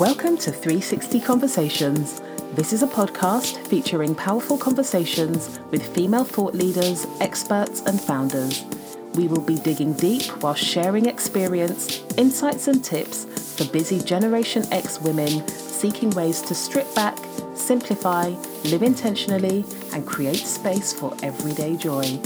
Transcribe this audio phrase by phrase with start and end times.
[0.00, 2.22] Welcome to 360 Conversations.
[2.54, 8.64] This is a podcast featuring powerful conversations with female thought leaders, experts, and founders.
[9.12, 13.26] We will be digging deep while sharing experience, insights, and tips
[13.58, 17.18] for busy Generation X women seeking ways to strip back,
[17.54, 18.28] simplify,
[18.64, 22.18] live intentionally, and create space for everyday joy.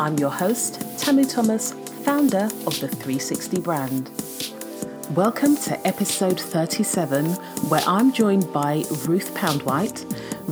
[0.00, 4.19] I'm your host, Tamu Thomas, founder of the 360 brand.
[5.16, 7.32] Welcome to episode 37,
[7.68, 10.04] where I'm joined by Ruth Poundwhite.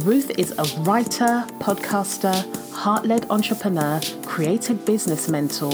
[0.05, 2.35] Ruth is a writer, podcaster,
[2.73, 5.73] heart led entrepreneur, creative business mentor,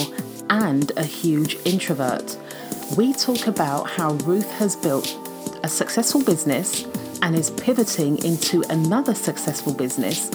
[0.50, 2.36] and a huge introvert.
[2.94, 5.18] We talk about how Ruth has built
[5.62, 6.84] a successful business
[7.22, 10.30] and is pivoting into another successful business,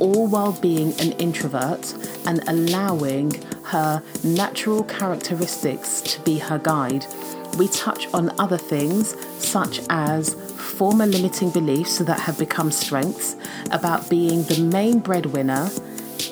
[0.00, 1.94] all while being an introvert
[2.26, 7.06] and allowing her natural characteristics to be her guide
[7.56, 13.36] we touch on other things such as former limiting beliefs that have become strengths,
[13.70, 15.70] about being the main breadwinner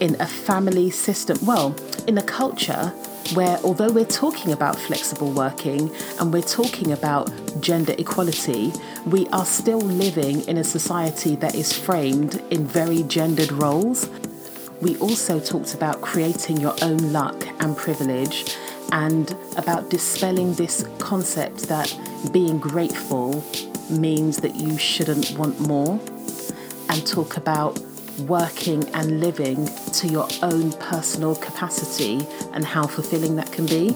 [0.01, 1.75] in a family system, well,
[2.07, 2.93] in a culture
[3.35, 8.73] where although we're talking about flexible working and we're talking about gender equality,
[9.07, 14.09] we are still living in a society that is framed in very gendered roles.
[14.81, 18.57] We also talked about creating your own luck and privilege
[18.93, 21.97] and about dispelling this concept that
[22.33, 23.45] being grateful
[23.89, 26.01] means that you shouldn't want more,
[26.89, 27.79] and talk about
[28.21, 33.95] working and living to your own personal capacity and how fulfilling that can be.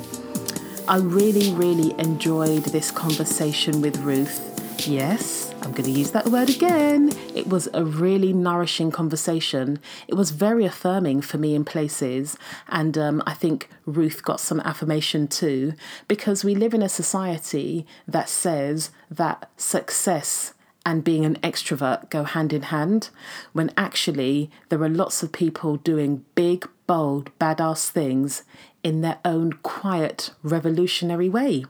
[0.89, 4.86] I really, really enjoyed this conversation with Ruth.
[4.86, 7.11] Yes, I'm going to use that word again.
[7.34, 9.81] It was a really nourishing conversation.
[10.07, 12.37] It was very affirming for me in places.
[12.69, 15.73] And um, I think Ruth got some affirmation too,
[16.07, 20.53] because we live in a society that says that success
[20.85, 23.09] and being an extrovert go hand in hand,
[23.55, 28.42] when actually there are lots of people doing big, bold, badass things
[28.83, 31.64] in their own quiet, revolutionary way.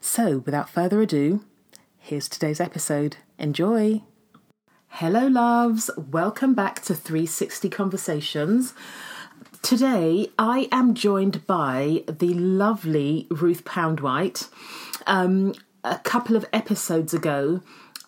[0.00, 1.44] So, without further ado,
[2.06, 3.16] Here's today's episode.
[3.38, 4.02] Enjoy!
[4.88, 5.90] Hello, loves.
[5.98, 8.72] Welcome back to 360 Conversations.
[9.60, 14.48] Today, I am joined by the lovely Ruth Poundwhite.
[15.06, 15.54] Um,
[15.84, 17.60] a couple of episodes ago,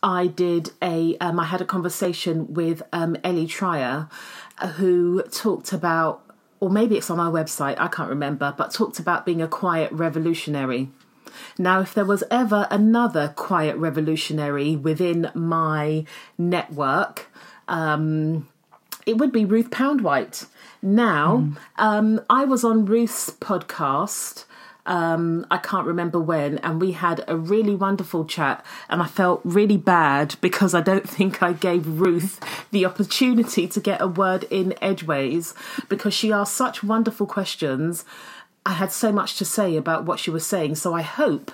[0.02, 4.08] I did a um, I had a conversation with um, Ellie Trier,
[4.76, 6.22] who talked about,
[6.58, 9.92] or maybe it's on our website, I can't remember, but talked about being a quiet
[9.92, 10.90] revolutionary.
[11.58, 16.04] Now, if there was ever another quiet revolutionary within my
[16.36, 17.30] network,
[17.68, 18.48] um,
[19.06, 20.46] it would be Ruth Poundwhite.
[20.82, 21.56] Now, mm.
[21.76, 24.44] um, I was on Ruth's podcast.
[24.86, 28.64] Um, I can't remember when, and we had a really wonderful chat.
[28.88, 32.40] And I felt really bad because I don't think I gave Ruth
[32.70, 35.54] the opportunity to get a word in edgeways
[35.88, 38.04] because she asked such wonderful questions
[38.68, 40.74] I had so much to say about what she was saying.
[40.74, 41.52] So I hope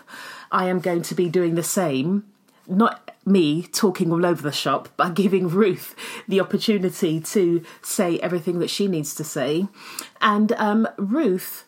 [0.50, 2.24] I am going to be doing the same.
[2.66, 5.94] Not me talking all over the shop, but giving Ruth
[6.26, 9.68] the opportunity to say everything that she needs to say.
[10.20, 11.64] And um, Ruth,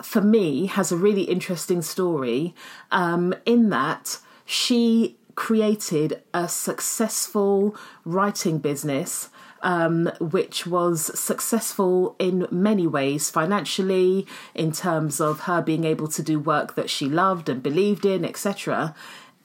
[0.00, 2.54] for me, has a really interesting story
[2.92, 7.74] um, in that she created a successful
[8.04, 9.28] writing business
[9.64, 16.22] um, which was successful in many ways financially, in terms of her being able to
[16.22, 18.94] do work that she loved and believed in, etc.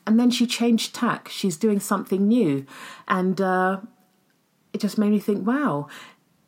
[0.06, 1.30] And then she changed tack.
[1.30, 2.66] She's doing something new.
[3.07, 3.80] And uh,
[4.74, 5.88] it just made me think, wow,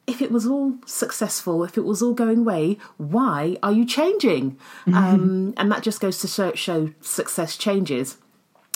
[0.06, 4.58] if it was all successful, if it was all going way, why are you changing?
[4.86, 4.94] Mm-hmm.
[4.96, 8.18] Um, and that just goes to show, show success changes.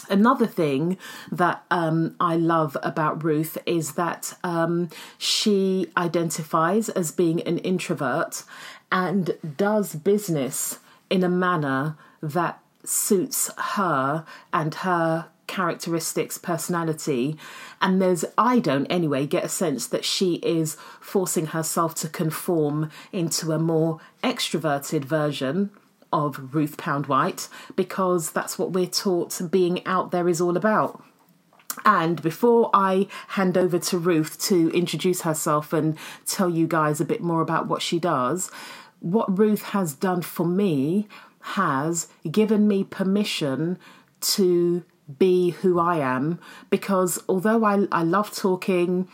[0.09, 0.97] Another thing
[1.31, 8.43] that um, I love about Ruth is that um, she identifies as being an introvert
[8.91, 10.79] and does business
[11.09, 17.37] in a manner that suits her and her characteristics, personality.
[17.81, 22.89] And there's, I don't anyway, get a sense that she is forcing herself to conform
[23.11, 25.69] into a more extroverted version
[26.15, 31.03] of Ruth Poundwhite because that's what we're taught being out there is all about.
[31.83, 37.05] And before I hand over to Ruth to introduce herself and tell you guys a
[37.05, 38.49] bit more about what she does,
[39.01, 41.07] what Ruth has done for me
[41.41, 43.77] has given me permission
[44.21, 44.85] to
[45.19, 46.39] be who I am
[46.69, 49.07] because although I, I love talking,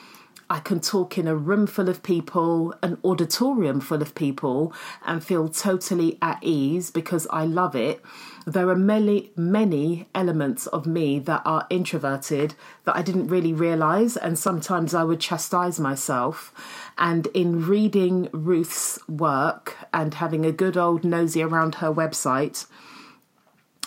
[0.51, 4.73] I can talk in a room full of people, an auditorium full of people,
[5.05, 8.01] and feel totally at ease because I love it.
[8.45, 14.17] There are many, many elements of me that are introverted that I didn't really realize,
[14.17, 16.53] and sometimes I would chastise myself.
[16.97, 22.65] And in reading Ruth's work and having a good old nosy around her website,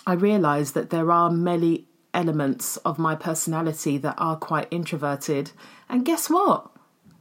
[0.06, 5.50] I realised that there are many elements of my personality that are quite introverted.
[5.88, 6.70] And guess what?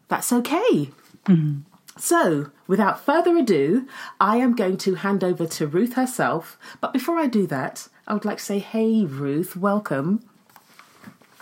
[0.07, 0.89] That's okay.
[1.25, 1.59] Mm-hmm.
[1.97, 3.87] So, without further ado,
[4.19, 6.57] I am going to hand over to Ruth herself.
[6.81, 10.23] But before I do that, I would like to say, hey, Ruth, welcome.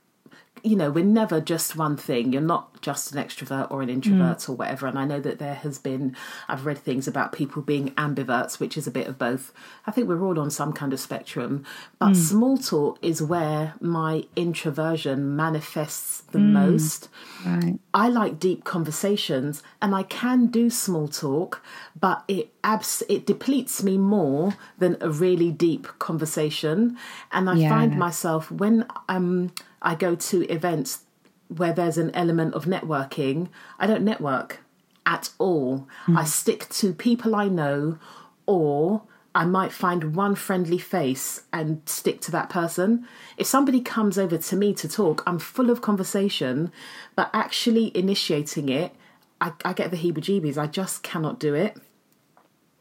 [0.66, 2.32] you know, we're never just one thing.
[2.32, 4.48] You're not just an extrovert or an introvert mm.
[4.48, 4.88] or whatever.
[4.88, 6.16] And I know that there has been,
[6.48, 9.52] I've read things about people being ambiverts, which is a bit of both.
[9.86, 11.64] I think we're all on some kind of spectrum.
[12.00, 12.16] But mm.
[12.16, 16.50] small talk is where my introversion manifests the mm.
[16.50, 17.10] most.
[17.46, 17.78] Right.
[17.94, 21.62] I like deep conversations and I can do small talk,
[21.98, 26.98] but it abs- it depletes me more than a really deep conversation.
[27.30, 27.68] And I yeah.
[27.68, 29.52] find myself when I'm
[29.86, 31.04] I go to events
[31.48, 33.48] where there's an element of networking,
[33.78, 34.58] I don't network
[35.06, 35.86] at all.
[36.06, 36.18] Mm.
[36.18, 37.98] I stick to people I know,
[38.46, 39.02] or
[39.32, 43.06] I might find one friendly face and stick to that person.
[43.36, 46.72] If somebody comes over to me to talk, I'm full of conversation,
[47.14, 48.92] but actually initiating it,
[49.40, 50.58] I, I get the heebie jeebies.
[50.58, 51.76] I just cannot do it.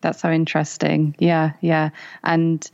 [0.01, 1.15] That's so interesting.
[1.19, 1.91] Yeah, yeah.
[2.23, 2.67] And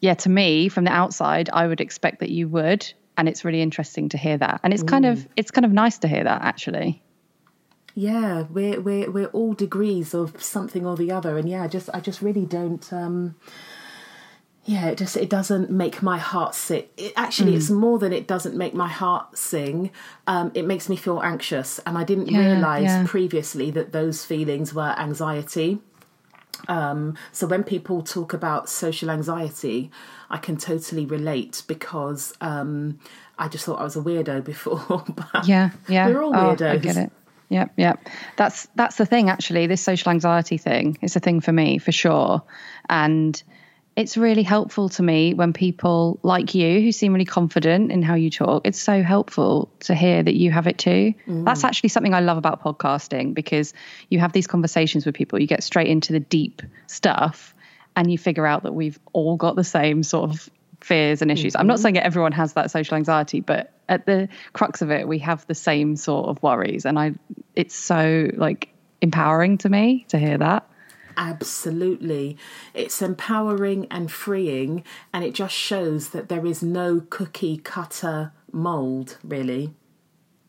[0.00, 3.62] yeah, to me, from the outside, I would expect that you would and it's really
[3.62, 4.60] interesting to hear that.
[4.62, 7.02] And it's kind of it's kind of nice to hear that actually.
[7.94, 11.38] Yeah we're we're we're all degrees of something or the other.
[11.38, 13.36] And yeah I just i just really don't um
[14.64, 17.56] yeah it just it doesn't make my heart sit it, actually mm.
[17.56, 19.90] it's more than it doesn't make my heart sing.
[20.26, 21.78] Um it makes me feel anxious.
[21.86, 23.04] And i didn't yeah, realize yeah.
[23.06, 25.80] previously that those feelings were anxiety
[26.68, 29.90] um, so when people talk about social anxiety,
[30.30, 32.98] I can totally relate because um,
[33.38, 35.04] I just thought I was a weirdo before.
[35.44, 36.62] yeah, yeah, we're all weirdos.
[36.62, 37.12] Oh, I get it.
[37.48, 38.08] Yep, yep.
[38.36, 39.30] That's that's the thing.
[39.30, 42.42] Actually, this social anxiety thing is a thing for me for sure,
[42.88, 43.40] and
[43.96, 48.14] it's really helpful to me when people like you who seem really confident in how
[48.14, 51.44] you talk it's so helpful to hear that you have it too mm.
[51.44, 53.72] that's actually something i love about podcasting because
[54.10, 57.54] you have these conversations with people you get straight into the deep stuff
[57.96, 60.50] and you figure out that we've all got the same sort of
[60.80, 61.60] fears and issues mm-hmm.
[61.60, 61.82] i'm not mm-hmm.
[61.82, 65.46] saying that everyone has that social anxiety but at the crux of it we have
[65.46, 67.12] the same sort of worries and i
[67.54, 68.68] it's so like
[69.00, 70.68] empowering to me to hear that
[71.16, 72.36] Absolutely.
[72.74, 79.18] It's empowering and freeing, and it just shows that there is no cookie cutter mold,
[79.24, 79.74] really.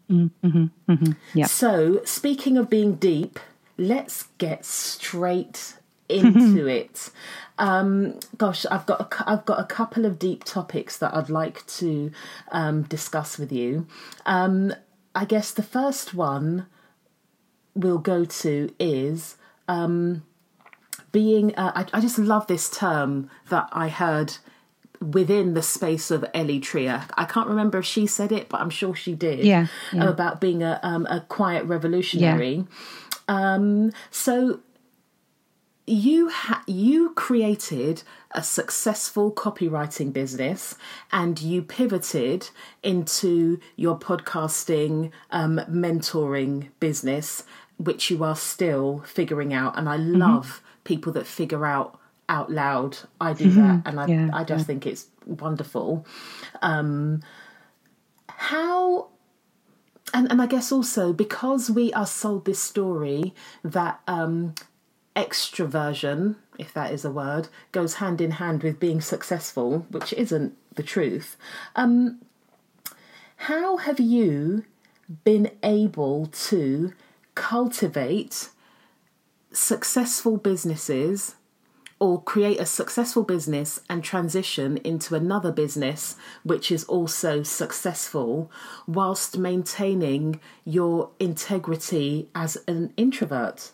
[0.10, 1.46] Mm-hmm, mm-hmm, yeah.
[1.46, 3.40] So, speaking of being deep,
[3.78, 5.76] let's get straight
[6.10, 7.10] into it.
[7.58, 11.66] Um, gosh, I've got a, I've got a couple of deep topics that I'd like
[11.68, 12.12] to
[12.52, 13.88] um, discuss with you.
[14.26, 14.74] Um,
[15.16, 16.68] I guess the first one
[17.74, 20.24] we'll go to is um,
[21.18, 24.38] being uh, I, I, just love this term that I heard
[25.02, 27.06] within the space of Ellie Trier.
[27.16, 29.40] I can't remember if she said it, but I'm sure she did.
[29.40, 30.10] Yeah, yeah.
[30.10, 32.68] about being a um, a quiet revolutionary.
[33.28, 33.54] Yeah.
[33.56, 34.60] Um, so
[35.88, 40.76] you ha- you created a successful copywriting business
[41.12, 42.52] and you pivoted
[42.84, 47.44] into your podcasting um, mentoring business
[47.78, 49.78] which you are still figuring out.
[49.78, 52.98] And I love people that figure out out loud.
[53.22, 56.06] I do that, and I Yeah, I just think it's wonderful.
[56.62, 57.22] Um,
[58.27, 59.10] how
[60.13, 64.56] and and I guess also because we are sold this story that um,
[65.15, 70.56] extroversion, if that is a word, goes hand in hand with being successful, which isn't
[70.75, 71.38] the truth.
[71.75, 72.20] Um,
[73.51, 74.63] how have you
[75.24, 76.94] been able to
[77.36, 78.50] cultivate
[79.58, 81.36] successful businesses
[82.00, 88.52] or create a successful business and transition into another business which is also successful
[88.88, 93.72] whilst maintaining your integrity as an introvert?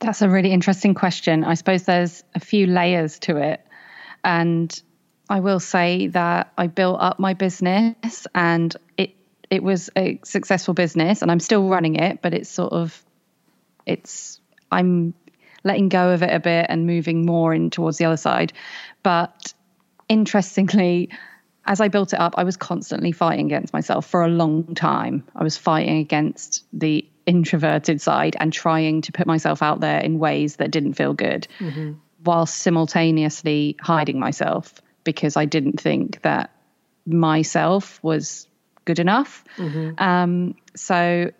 [0.00, 1.42] That's a really interesting question.
[1.42, 3.64] I suppose there's a few layers to it.
[4.22, 4.82] And
[5.30, 9.12] I will say that I built up my business and it
[9.48, 13.04] it was a successful business and I'm still running it, but it's sort of
[13.86, 15.14] it's I'm
[15.64, 18.52] letting go of it a bit and moving more in towards the other side.
[19.02, 19.54] But
[20.08, 21.10] interestingly,
[21.64, 25.24] as I built it up, I was constantly fighting against myself for a long time.
[25.36, 30.18] I was fighting against the introverted side and trying to put myself out there in
[30.18, 31.46] ways that didn't feel good,
[32.24, 34.74] while simultaneously hiding myself
[35.04, 36.50] because I didn't think that
[37.06, 38.48] myself was
[38.84, 39.44] good enough.
[39.98, 41.30] Um, so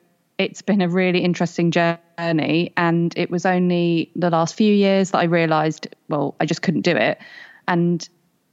[0.43, 2.73] it's been a really interesting journey.
[2.77, 6.83] And it was only the last few years that I realized, well, I just couldn't
[6.83, 7.19] do it.
[7.69, 8.07] And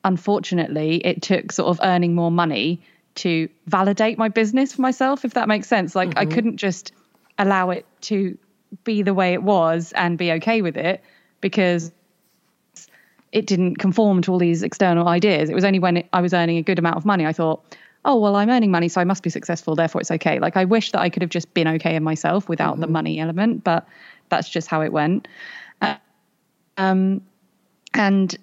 [0.03, 2.81] unfortunately, it took sort of earning more money
[3.15, 5.96] to validate my business for myself, if that makes sense.
[5.96, 6.34] Like, I mm-hmm.
[6.34, 6.93] couldn't just
[7.38, 8.38] allow it to
[8.84, 11.03] be the way it was and be okay with it
[11.41, 11.91] because
[13.31, 15.50] it didn't conform to all these external ideas.
[15.50, 17.75] It was only when it, I was earning a good amount of money, I thought,
[18.05, 20.39] oh, well, I'm earning money, so I must be successful, therefore it's okay.
[20.39, 23.19] Like, I wish that I could have just been okay in myself without the money
[23.19, 23.87] element, but
[24.29, 25.27] that's just how it went.
[25.81, 25.95] Uh,
[26.77, 27.21] um,
[27.93, 28.35] and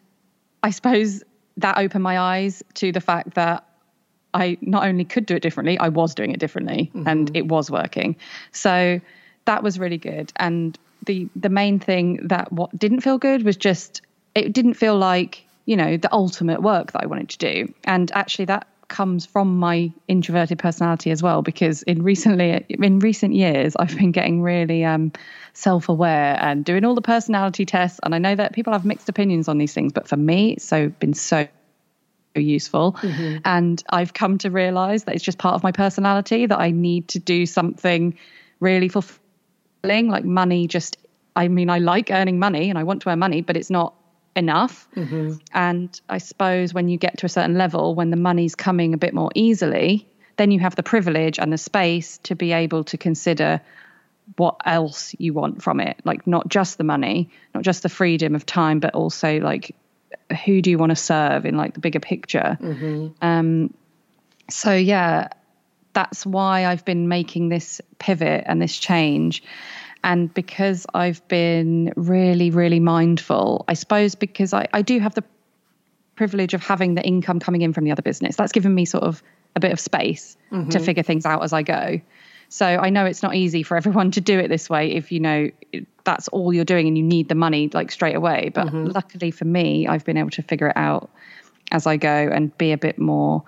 [0.63, 1.23] I suppose
[1.57, 3.67] that opened my eyes to the fact that
[4.35, 7.71] I not only could do it differently, I was doing it differently and it was
[7.71, 8.17] working.
[8.53, 9.01] So
[9.47, 10.33] that was really good.
[10.37, 14.03] And the the main thing that what didn't feel good was just
[14.35, 17.75] it didn't feel like, you know, the ultimate work that I wanted to do.
[17.85, 23.35] And actually that comes from my introverted personality as well because in recently in recent
[23.35, 25.13] years I've been getting really um
[25.55, 29.49] self-aware and doing all the personality tests and I know that people have mixed opinions
[29.49, 31.49] on these things but for me it's so been so
[32.41, 32.97] useful.
[33.45, 37.09] And I've come to realize that it's just part of my personality that I need
[37.09, 38.15] to do something
[38.61, 40.09] really fulfilling.
[40.09, 40.97] Like money, just,
[41.35, 43.95] I mean, I like earning money and I want to earn money, but it's not
[44.37, 44.87] enough.
[45.53, 48.99] And I suppose when you get to a certain level, when the money's coming a
[48.99, 52.99] bit more easily, then you have the privilege and the space to be able to
[52.99, 53.61] consider
[54.37, 55.97] what else you want from it.
[56.05, 59.75] Like not just the money not just the freedom of time but also like
[60.45, 62.59] who do you want to serve in like the bigger picture?
[63.23, 63.73] Um
[64.51, 65.29] so yeah
[65.93, 69.43] that's why i've been making this pivot and this change
[70.05, 75.25] and because i've been really really mindful i suppose because i, I do have the
[76.17, 79.05] privilege of having the income coming in from the other business that's given me sort
[79.05, 79.23] of
[79.55, 80.37] a bit of space
[80.71, 82.01] to figure things out as i go
[82.49, 85.21] so I know it's not easy for everyone to do it this way if you
[85.21, 85.51] know
[86.05, 88.51] that's all you're doing and you need the money like straight away.
[88.55, 91.11] But luckily for me, I've been able to figure it out
[91.73, 93.43] as I go and be a bit more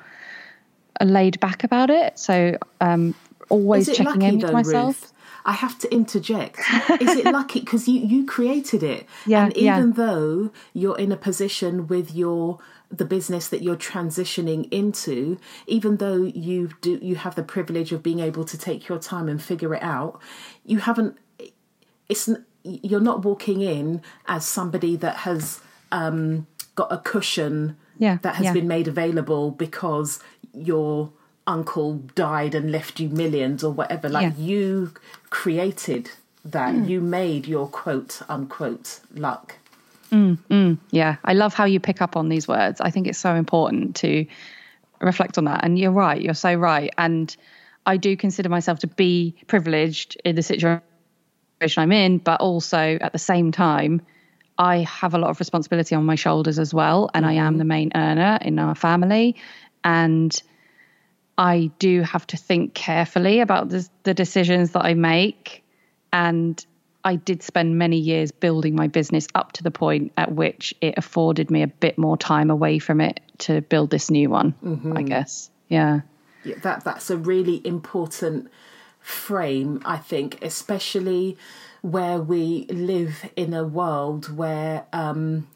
[1.00, 2.18] laid back about it.
[2.18, 3.14] So um,
[3.48, 5.00] always checking lucky in with though, myself.
[5.00, 5.12] Ruth?
[5.48, 6.58] I have to interject.
[7.04, 9.02] Is it lucky because you you created it?
[9.32, 9.76] Yeah, And yeah.
[9.78, 10.50] even though
[10.80, 12.58] you're in a position with your
[13.00, 18.00] the business that you're transitioning into, even though you do you have the privilege of
[18.08, 20.12] being able to take your time and figure it out,
[20.72, 21.12] you haven't.
[22.08, 22.28] It's
[22.62, 25.60] you're not walking in as somebody that has
[25.92, 28.52] um, got a cushion Yeah, that has yeah.
[28.58, 30.20] been made available because
[30.52, 31.12] your
[31.48, 34.08] uncle died and left you millions or whatever.
[34.08, 34.44] Like Yeah.
[34.44, 34.92] you
[35.30, 36.10] created
[36.44, 36.74] that.
[36.74, 36.88] Mm.
[36.88, 39.56] You made your quote unquote luck.
[40.12, 42.80] Mm, mm, yeah, I love how you pick up on these words.
[42.80, 44.24] I think it's so important to
[45.00, 45.64] reflect on that.
[45.64, 46.90] And you're right, you're so right.
[46.96, 47.34] And
[47.84, 50.82] I do consider myself to be privileged in the situation
[51.76, 54.00] I'm in, but also at the same time,
[54.58, 57.10] I have a lot of responsibility on my shoulders as well.
[57.14, 57.58] And I am mm-hmm.
[57.58, 59.36] the main earner in our family.
[59.84, 60.42] And
[61.38, 65.64] I do have to think carefully about the, the decisions that I make.
[66.12, 66.64] And
[67.04, 70.94] I did spend many years building my business up to the point at which it
[70.96, 74.54] afforded me a bit more time away from it to build this new one,
[74.96, 75.48] I guess.
[75.68, 76.00] Yeah.
[76.44, 78.50] Yeah, that that's a really important
[79.00, 81.36] frame, I think, especially
[81.82, 85.46] where we live in a world where um,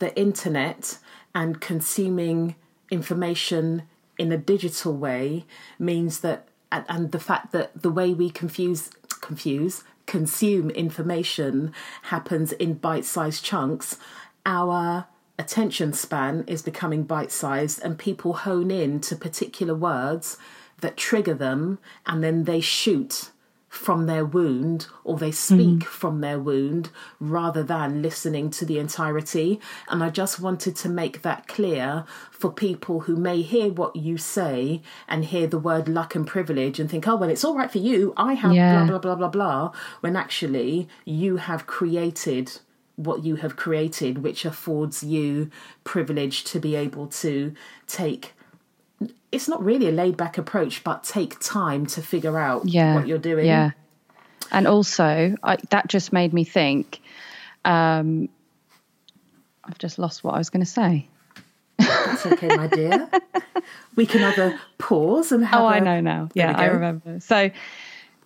[0.00, 0.98] the internet
[1.34, 2.56] and consuming
[2.90, 3.82] information
[4.18, 5.44] in a digital way
[5.78, 8.90] means that and, the fact that the way we confuse
[9.20, 11.72] confuse consume information
[12.04, 13.98] happens in bite-sized chunks
[14.46, 15.06] our
[15.38, 20.38] attention span is becoming bite-sized and people hone in to particular words
[20.80, 23.31] that trigger them and then they shoot
[23.72, 25.82] from their wound or they speak mm.
[25.82, 29.58] from their wound rather than listening to the entirety.
[29.88, 34.18] And I just wanted to make that clear for people who may hear what you
[34.18, 37.72] say and hear the word luck and privilege and think, oh, well, it's all right
[37.72, 38.12] for you.
[38.14, 38.84] I have yeah.
[38.84, 39.72] blah, blah, blah, blah, blah.
[40.00, 42.58] When actually you have created
[42.96, 45.50] what you have created, which affords you
[45.82, 47.54] privilege to be able to
[47.86, 48.34] take
[49.32, 53.08] it's not really a laid back approach, but take time to figure out yeah, what
[53.08, 53.46] you're doing.
[53.46, 53.70] Yeah.
[54.52, 57.00] And also, I, that just made me think.
[57.64, 58.28] Um,
[59.64, 61.08] I've just lost what I was going to say.
[61.78, 63.08] That's okay, my dear.
[63.96, 65.62] we can either pause and have.
[65.62, 66.28] Oh, I know now.
[66.34, 67.20] Yeah, I remember.
[67.20, 67.50] So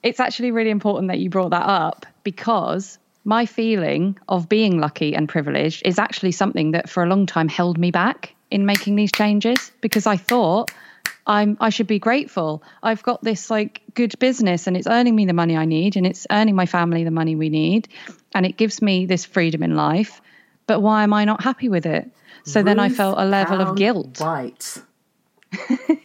[0.02, 5.14] it's actually really important that you brought that up because my feeling of being lucky
[5.14, 8.96] and privileged is actually something that for a long time held me back in making
[8.96, 10.70] these changes because I thought
[11.26, 12.62] I'm I should be grateful.
[12.82, 16.06] I've got this like good business and it's earning me the money I need and
[16.06, 17.88] it's earning my family the money we need
[18.34, 20.20] and it gives me this freedom in life.
[20.66, 22.10] But why am I not happy with it?
[22.44, 24.20] So Ruth then I felt a level of guilt.
[24.20, 24.78] Right.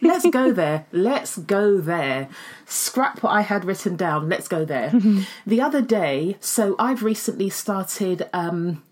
[0.00, 0.86] Let's go there.
[0.92, 2.28] Let's go there.
[2.66, 4.28] Scrap what I had written down.
[4.28, 4.92] Let's go there.
[5.46, 8.82] the other day, so I've recently started um,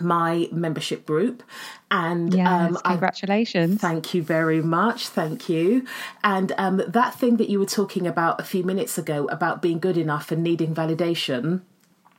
[0.00, 1.42] my membership group.
[1.90, 3.82] And yes, um, congratulations.
[3.82, 5.08] I, thank you very much.
[5.08, 5.86] Thank you.
[6.24, 9.78] And um, that thing that you were talking about a few minutes ago about being
[9.78, 11.62] good enough and needing validation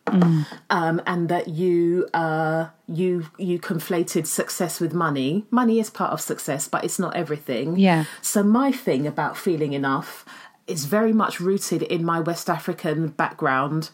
[0.07, 0.45] mm.
[0.69, 5.45] um, and that you uh, you you conflated success with money.
[5.51, 7.77] Money is part of success but it's not everything.
[7.77, 8.05] Yeah.
[8.21, 10.25] So my thing about feeling enough
[10.67, 13.89] is very much rooted in my West African background,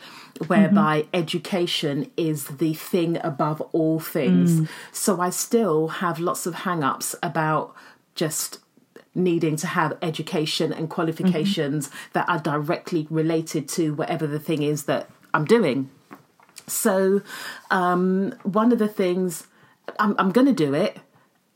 [0.48, 1.15] whereby mm-hmm.
[1.15, 4.62] education is the thing above all things.
[4.62, 4.69] Mm.
[4.91, 7.76] So I still have lots of hang ups about
[8.15, 8.60] just
[9.15, 11.98] needing to have education and qualifications mm-hmm.
[12.13, 15.89] that are directly related to whatever the thing is that I'm doing.
[16.67, 17.21] So,
[17.69, 19.48] um, one of the things
[20.00, 20.98] I'm, I'm going to do it.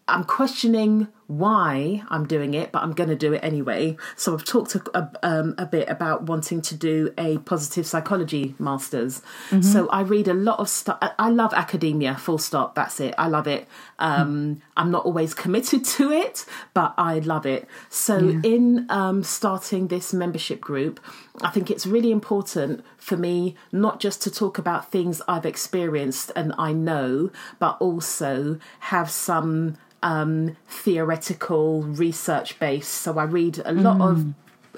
[0.08, 3.98] I'm questioning why I'm doing it, but I'm going to do it anyway.
[4.16, 9.22] So I've talked a, um, a bit about wanting to do a positive psychology masters.
[9.50, 9.62] Mm-hmm.
[9.62, 10.98] So I read a lot of stuff.
[11.02, 12.76] I love academia, full stop.
[12.76, 13.14] That's it.
[13.18, 13.68] I love it.
[14.00, 14.62] Um, mm.
[14.78, 17.68] I'm not always committed to it, but I love it.
[17.90, 18.40] So yeah.
[18.44, 21.02] in um, starting this membership group,
[21.42, 26.32] I think it's really important for me not just to talk about things I've experienced
[26.36, 32.88] and I know, but also have some um, theoretical research base.
[32.88, 34.10] So I read a lot mm.
[34.10, 34.34] of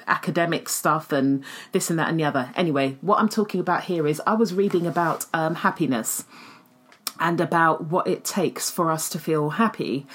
[0.07, 2.49] academic stuff and this and that and the other.
[2.55, 6.25] Anyway, what I'm talking about here is I was reading about um, happiness
[7.19, 10.07] and about what it takes for us to feel happy.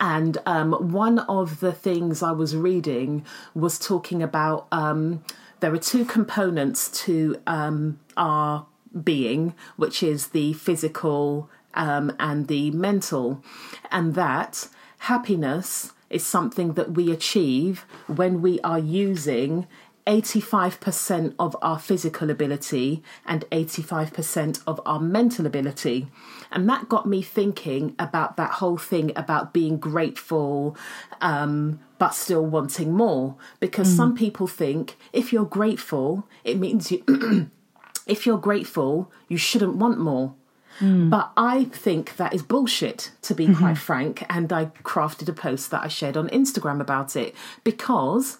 [0.00, 5.24] And um, one of the things I was reading was talking about um,
[5.60, 8.66] there are two components to um, our
[9.02, 11.48] being, which is the physical
[11.78, 13.42] um, and the mental,
[13.90, 19.66] and that happiness is something that we achieve when we are using
[20.06, 26.08] 85% of our physical ability and 85% of our mental ability.
[26.50, 30.76] And that got me thinking about that whole thing about being grateful,
[31.20, 33.36] um, but still wanting more.
[33.60, 33.96] Because mm.
[33.96, 37.50] some people think if you're grateful, it means you,
[38.06, 40.34] if you're grateful, you shouldn't want more.
[40.80, 41.10] Mm.
[41.10, 43.58] But I think that is bullshit, to be mm-hmm.
[43.58, 44.24] quite frank.
[44.28, 48.38] And I crafted a post that I shared on Instagram about it because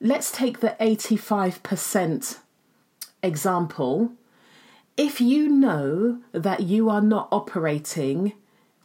[0.00, 2.38] let's take the 85%
[3.22, 4.12] example.
[4.96, 8.34] If you know that you are not operating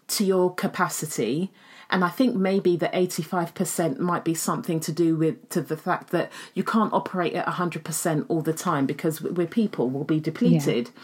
[0.07, 1.51] to your capacity,
[1.89, 6.09] and I think maybe the 85% might be something to do with to the fact
[6.11, 10.89] that you can't operate at 100% all the time because we're people, will be depleted.
[10.95, 11.01] Yeah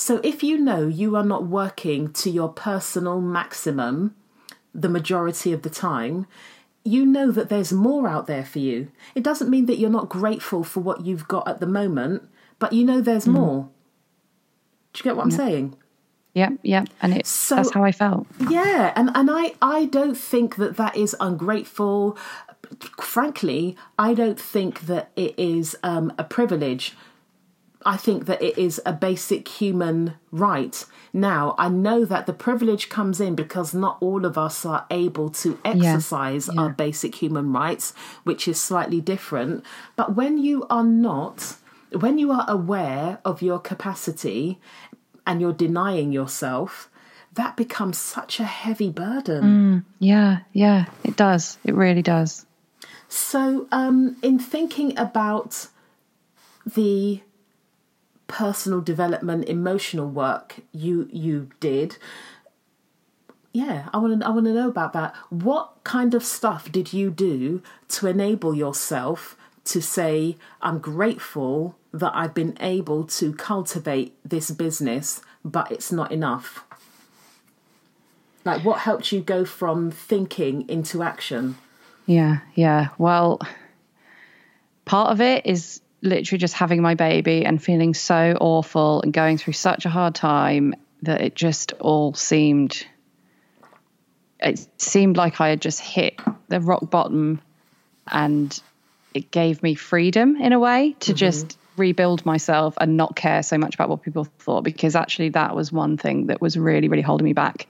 [0.00, 4.14] so if you know you are not working to your personal maximum
[4.74, 6.26] the majority of the time,
[6.82, 8.90] you know that there's more out there for you.
[9.14, 12.26] It doesn't mean that you're not grateful for what you've got at the moment,
[12.58, 13.32] but you know there's mm.
[13.32, 13.68] more.
[14.94, 15.76] Do you get what I'm saying?
[16.32, 18.26] Yeah, yeah, and it's so, that's how I felt.
[18.48, 22.16] Yeah, and and I I don't think that that is ungrateful.
[23.02, 26.96] frankly, I don't think that it is um, a privilege.
[27.86, 30.84] I think that it is a basic human right.
[31.14, 35.30] Now, I know that the privilege comes in because not all of us are able
[35.30, 36.60] to exercise Yeah.
[36.60, 39.64] our basic human rights, which is slightly different.
[39.96, 41.56] But when you are not,
[41.92, 44.60] when you are aware of your capacity
[45.26, 46.90] and you're denying yourself,
[47.34, 49.84] that becomes such a heavy burden.
[49.98, 51.56] Yeah, yeah, it does.
[51.64, 52.44] It really does.
[53.08, 55.68] So, um, in thinking about
[56.66, 57.22] the
[58.30, 61.96] personal development, emotional work you you did,
[63.52, 65.14] yeah, I want to I want to know about that.
[65.28, 72.12] What kind of stuff did you do to enable yourself to say, "I'm grateful that
[72.14, 76.64] I've been able to cultivate this business, but it's not enough."
[78.44, 81.56] Like, what helped you go from thinking into action?
[82.06, 82.88] Yeah, yeah.
[82.96, 83.40] Well,
[84.84, 89.38] part of it is literally just having my baby and feeling so awful and going
[89.38, 92.86] through such a hard time that it just all seemed
[94.42, 97.42] it seemed like I had just hit the rock bottom
[98.10, 98.58] and
[99.12, 101.16] it gave me freedom in a way to mm-hmm.
[101.16, 105.54] just rebuild myself and not care so much about what people thought because actually that
[105.54, 107.66] was one thing that was really really holding me back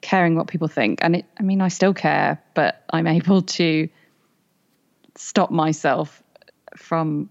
[0.00, 1.00] caring what people think.
[1.02, 3.88] And it i mean i still care but i'm able to
[5.16, 6.22] stop myself
[6.76, 7.28] from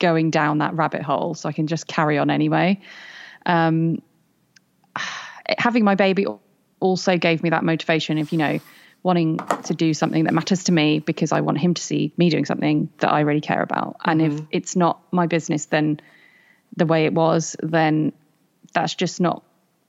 [0.00, 2.80] going down that rabbit hole so i can just carry on anyway.
[3.46, 4.02] Um,
[5.58, 6.26] having my baby
[6.80, 8.58] also gave me that motivation of you know
[9.02, 12.28] wanting to do something that matters to me because i want him to see me
[12.30, 13.96] doing something that i really care about.
[14.04, 16.00] And if it's not my business then
[16.76, 18.12] the way it was then
[18.72, 19.42] that's just not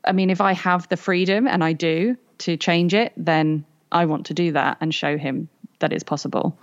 [0.04, 4.06] I mean, if I have the freedom and I do to change it, then I
[4.06, 6.58] want to do that and show him that it's possible.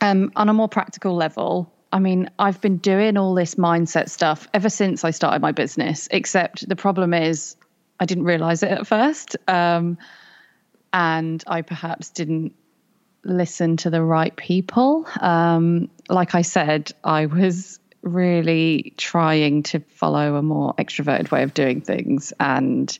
[0.00, 4.48] Um, on a more practical level, I mean, I've been doing all this mindset stuff
[4.52, 7.56] ever since I started my business, except the problem is
[8.00, 9.36] I didn't realize it at first.
[9.48, 9.98] Um,
[10.92, 12.54] and I perhaps didn't
[13.24, 15.06] listen to the right people.
[15.20, 21.54] Um, like I said, I was really trying to follow a more extroverted way of
[21.54, 22.32] doing things.
[22.38, 22.96] And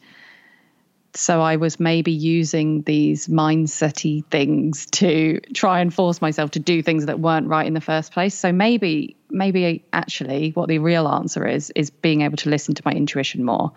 [1.17, 6.83] so I was maybe using these mindsety things to try and force myself to do
[6.83, 8.35] things that weren't right in the first place.
[8.35, 12.83] So maybe, maybe actually what the real answer is, is being able to listen to
[12.85, 13.73] my intuition more.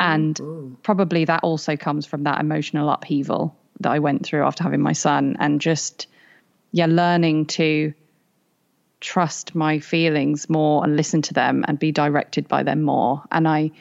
[0.00, 0.38] and
[0.82, 4.92] probably that also comes from that emotional upheaval that I went through after having my
[4.92, 6.06] son and just,
[6.72, 7.94] yeah, learning to
[9.00, 13.22] trust my feelings more and listen to them and be directed by them more.
[13.32, 13.72] And I,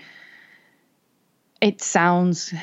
[1.62, 2.54] it sounds,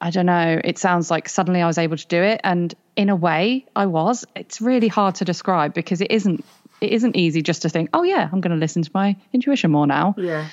[0.00, 2.40] I don't know, it sounds like suddenly I was able to do it.
[2.44, 4.24] And in a way, I was.
[4.36, 6.44] It's really hard to describe because it isn't.
[6.80, 9.72] It isn't easy just to think, oh yeah, I'm going to listen to my intuition
[9.72, 10.46] more now Yeah.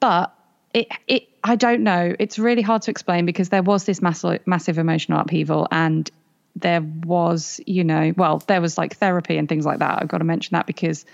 [0.00, 0.34] but
[0.74, 2.14] it it I don't know.
[2.18, 6.10] It's really hard to explain because there was this massive massive emotional upheaval and
[6.54, 10.02] there was, you know, well, there was like therapy and things like that.
[10.02, 11.06] I've got to mention that because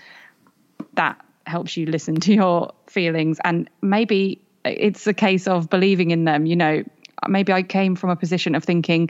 [0.95, 6.25] that helps you listen to your feelings and maybe it's a case of believing in
[6.25, 6.83] them, you know.
[7.27, 9.09] Maybe I came from a position of thinking,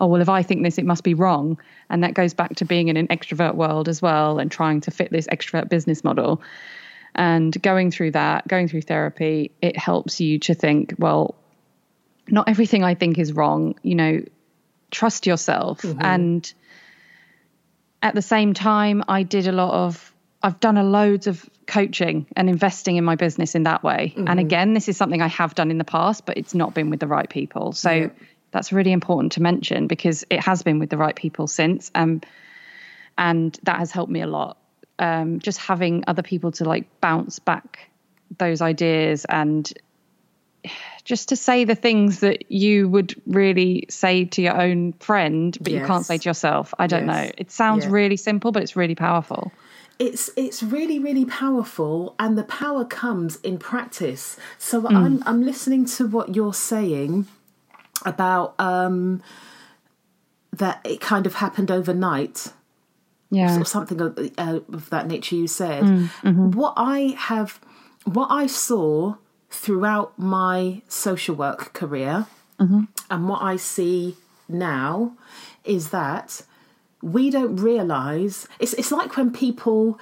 [0.00, 1.58] oh well if I think this it must be wrong.
[1.88, 4.90] And that goes back to being in an extrovert world as well and trying to
[4.90, 6.42] fit this extrovert business model.
[7.14, 11.34] And going through that going through therapy it helps you to think well
[12.28, 14.22] not everything i think is wrong you know
[14.90, 15.82] trust yourself.
[15.82, 16.00] Mm-hmm.
[16.02, 16.54] And
[18.02, 22.26] at the same time i did a lot of i've done a loads of coaching
[22.36, 24.14] and investing in my business in that way.
[24.16, 26.90] And again this is something i have done in the past but it's not been
[26.90, 27.72] with the right people.
[27.72, 28.08] So Yeah.
[28.52, 31.90] that's really important to mention because it has been with the right people since.
[31.94, 32.20] Um
[33.18, 34.58] and that has helped me a lot.
[34.98, 37.90] Um, just having other people to like bounce back
[38.38, 39.70] those ideas and
[41.04, 45.72] just to say the things that you would really say to your own friend but
[45.72, 46.74] you can't say to yourself.
[46.78, 47.26] I don't Yes.
[47.26, 47.32] know.
[47.38, 47.92] It sounds Yeah.
[47.92, 49.52] really simple but it's really powerful
[49.98, 54.36] it's it's really really powerful and the power comes in practice.
[54.58, 57.26] So i'm i'm listening to what you're saying
[58.04, 59.22] about um
[60.52, 62.52] that it kind of happened overnight.
[63.28, 63.60] Yeah.
[63.60, 65.82] Or something of, uh, of that nature you said.
[66.54, 67.58] What i have
[68.04, 69.16] what i saw
[69.50, 72.26] throughout my social work career
[73.10, 74.16] and what i see
[74.48, 75.12] now
[75.64, 76.42] is that
[77.06, 79.98] we don't realize it's it's like when people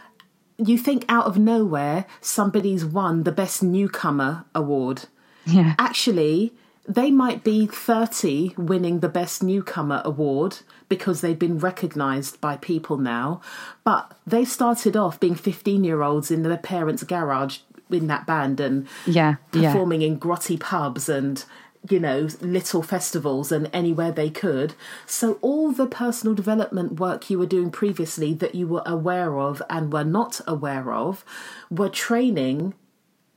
[0.57, 5.05] you think out of nowhere somebody's won the best newcomer award
[5.45, 6.55] yeah actually
[6.87, 12.97] they might be 30 winning the best newcomer award because they've been recognized by people
[12.97, 13.39] now
[13.85, 17.59] but they started off being 15 year olds in their parents garage
[17.91, 20.09] in that band and yeah performing yeah.
[20.09, 21.45] in grotty pubs and
[21.91, 24.75] you know little festivals and anywhere they could
[25.07, 29.63] so all the personal development work you were doing previously that you were aware of
[29.69, 31.25] and were not aware of
[31.71, 32.75] were training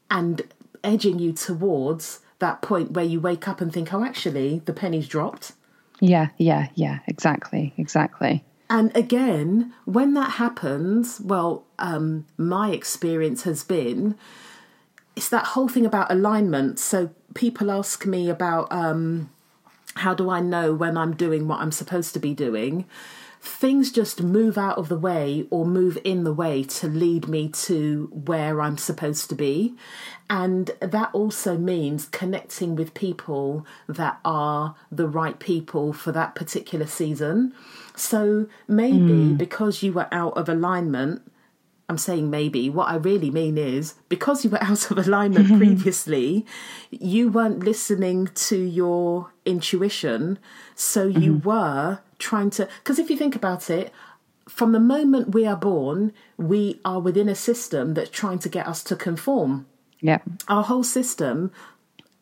[0.10, 0.44] and
[0.84, 5.08] edging you towards that point where you wake up and think, oh, actually, the penny's
[5.08, 5.54] dropped.
[6.00, 8.44] Yeah, yeah, yeah, exactly, exactly.
[8.70, 14.16] And again, when that happens, well, um, my experience has been
[15.16, 16.78] it's that whole thing about alignment.
[16.78, 19.30] So people ask me about um,
[19.96, 22.86] how do I know when I'm doing what I'm supposed to be doing?
[23.48, 27.50] things just move out of the way or move in the way to lead me
[27.50, 29.76] to where I'm supposed to be.
[30.30, 36.88] And that also means connecting with people that are the right people for that particular
[36.88, 37.54] season.
[37.96, 39.38] So maybe mm.
[39.38, 41.22] because you were out of alignment,
[41.90, 42.70] I'm saying maybe.
[42.70, 46.46] What I really mean is because you were out of alignment previously,
[46.92, 50.40] you weren't listening to your intuition.
[50.76, 51.48] So you mm-hmm.
[51.48, 52.68] were trying to.
[52.80, 53.92] Because if you think about it,
[54.50, 58.68] from the moment we are born, we are within a system that's trying to get
[58.68, 59.66] us to conform.
[60.00, 60.20] Yeah.
[60.48, 61.52] Our whole system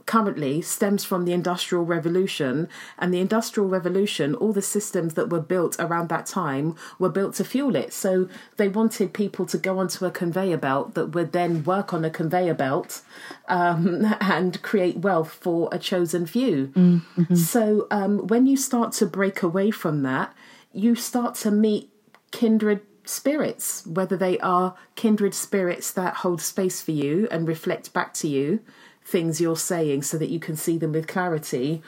[0.05, 2.67] currently stems from the Industrial Revolution.
[2.97, 7.35] And the Industrial Revolution, all the systems that were built around that time were built
[7.35, 7.93] to fuel it.
[7.93, 12.05] So they wanted people to go onto a conveyor belt that would then work on
[12.05, 13.01] a conveyor belt
[13.47, 16.67] um, and create wealth for a chosen few.
[16.67, 17.35] Mm-hmm.
[17.35, 20.33] So um, when you start to break away from that,
[20.71, 21.89] you start to meet
[22.31, 28.13] kindred spirits, whether they are kindred spirits that hold space for you and reflect back
[28.15, 28.59] to you
[29.05, 31.81] things you're saying so that you can see them with clarity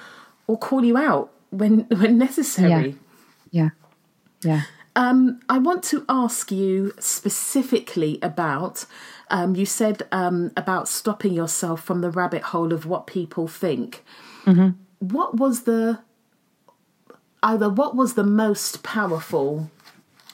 [0.46, 2.96] or call you out when when necessary.
[3.52, 3.70] Yeah.
[3.70, 3.70] Yeah.
[4.44, 4.62] yeah.
[4.96, 8.86] Um, I want to ask you specifically about.
[9.30, 14.04] Um, you said um, about stopping yourself from the rabbit hole of what people think.
[14.46, 14.70] Mm-hmm.
[15.00, 16.00] What was the
[17.44, 19.70] either what was the most powerful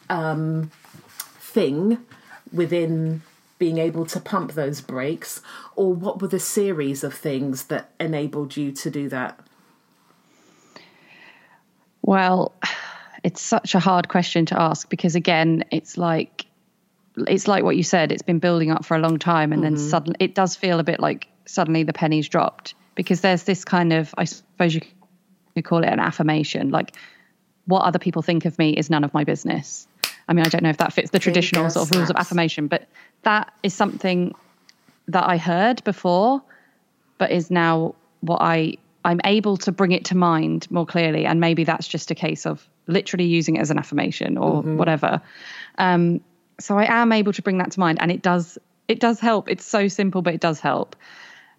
[0.10, 0.72] um,
[1.40, 1.98] thing
[2.52, 3.24] within
[3.64, 5.40] being able to pump those brakes,
[5.78, 9.40] or what were the series of things that enabled you to do that?
[12.02, 12.52] Well,
[13.24, 16.46] it's such a hard question to ask because again, it's like
[17.16, 18.12] it's like what you said.
[18.12, 19.76] It's been building up for a long time, and mm-hmm.
[19.76, 23.64] then suddenly it does feel a bit like suddenly the pennies dropped because there's this
[23.64, 24.82] kind of I suppose you
[25.56, 26.98] could call it an affirmation, like
[27.64, 29.88] what other people think of me is none of my business.
[30.28, 32.68] I mean, I don't know if that fits the traditional sort of rules of affirmation,
[32.68, 32.88] but
[33.24, 34.34] that is something
[35.08, 36.42] that I heard before,
[37.18, 41.40] but is now what I I'm able to bring it to mind more clearly, and
[41.40, 44.78] maybe that's just a case of literally using it as an affirmation or mm-hmm.
[44.78, 45.22] whatever.
[45.78, 46.22] Um,
[46.60, 48.58] so I am able to bring that to mind, and it does
[48.88, 49.50] it does help.
[49.50, 50.96] It's so simple, but it does help.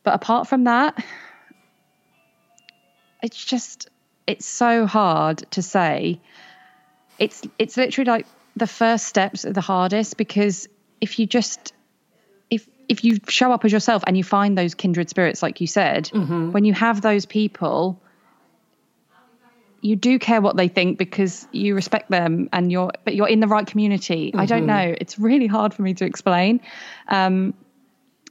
[0.03, 1.03] But apart from that,
[3.23, 3.89] it's just
[4.27, 6.21] it's so hard to say.
[7.19, 10.69] It's it's literally like the first steps are the hardest because
[11.01, 11.73] if you just
[12.51, 15.67] if if you show up as yourself and you find those kindred spirits like you
[15.67, 16.53] said mm-hmm.
[16.53, 18.01] when you have those people
[19.81, 23.41] you do care what they think because you respect them and you're but you're in
[23.41, 24.41] the right community mm-hmm.
[24.41, 24.91] i don't mm-hmm.
[24.91, 26.61] know it's really hard for me to explain
[27.09, 27.55] um,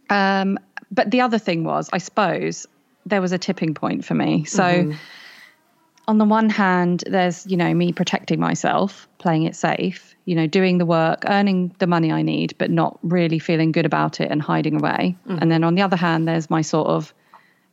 [0.10, 0.58] um,
[0.92, 2.66] but the other thing was i suppose
[3.06, 4.98] there was a tipping point for me so mm-hmm.
[6.08, 10.48] On the one hand there's you know me protecting myself playing it safe you know,
[10.48, 14.32] doing the work, earning the money I need, but not really feeling good about it
[14.32, 15.18] and hiding away.
[15.28, 15.38] Mm-hmm.
[15.42, 17.14] And then on the other hand, there's my sort of,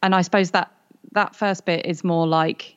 [0.02, 0.72] and I suppose that
[1.12, 2.76] that first bit is more like,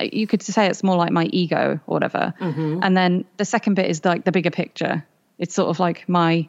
[0.00, 2.34] you could say it's more like my ego or whatever.
[2.40, 2.80] Mm-hmm.
[2.82, 5.06] And then the second bit is like the bigger picture.
[5.38, 6.48] It's sort of like my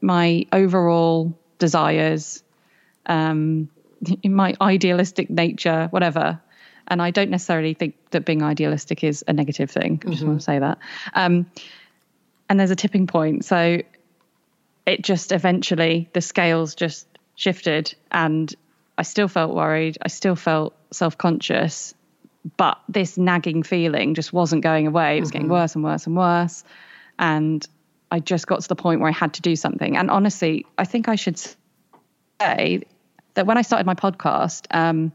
[0.00, 2.44] my overall desires,
[3.06, 3.68] um,
[4.24, 6.40] my idealistic nature, whatever
[6.88, 10.02] and I don't necessarily think that being idealistic is a negative thing.
[10.04, 10.28] I just mm-hmm.
[10.28, 10.78] want to say that.
[11.14, 11.46] Um,
[12.48, 13.44] and there's a tipping point.
[13.44, 13.82] So
[14.86, 18.52] it just eventually, the scales just shifted and
[18.96, 19.98] I still felt worried.
[20.02, 21.94] I still felt self conscious.
[22.56, 25.18] But this nagging feeling just wasn't going away.
[25.18, 25.32] It was mm-hmm.
[25.34, 26.64] getting worse and worse and worse.
[27.18, 27.66] And
[28.10, 29.96] I just got to the point where I had to do something.
[29.96, 31.38] And honestly, I think I should
[32.40, 32.82] say
[33.34, 35.12] that when I started my podcast, um,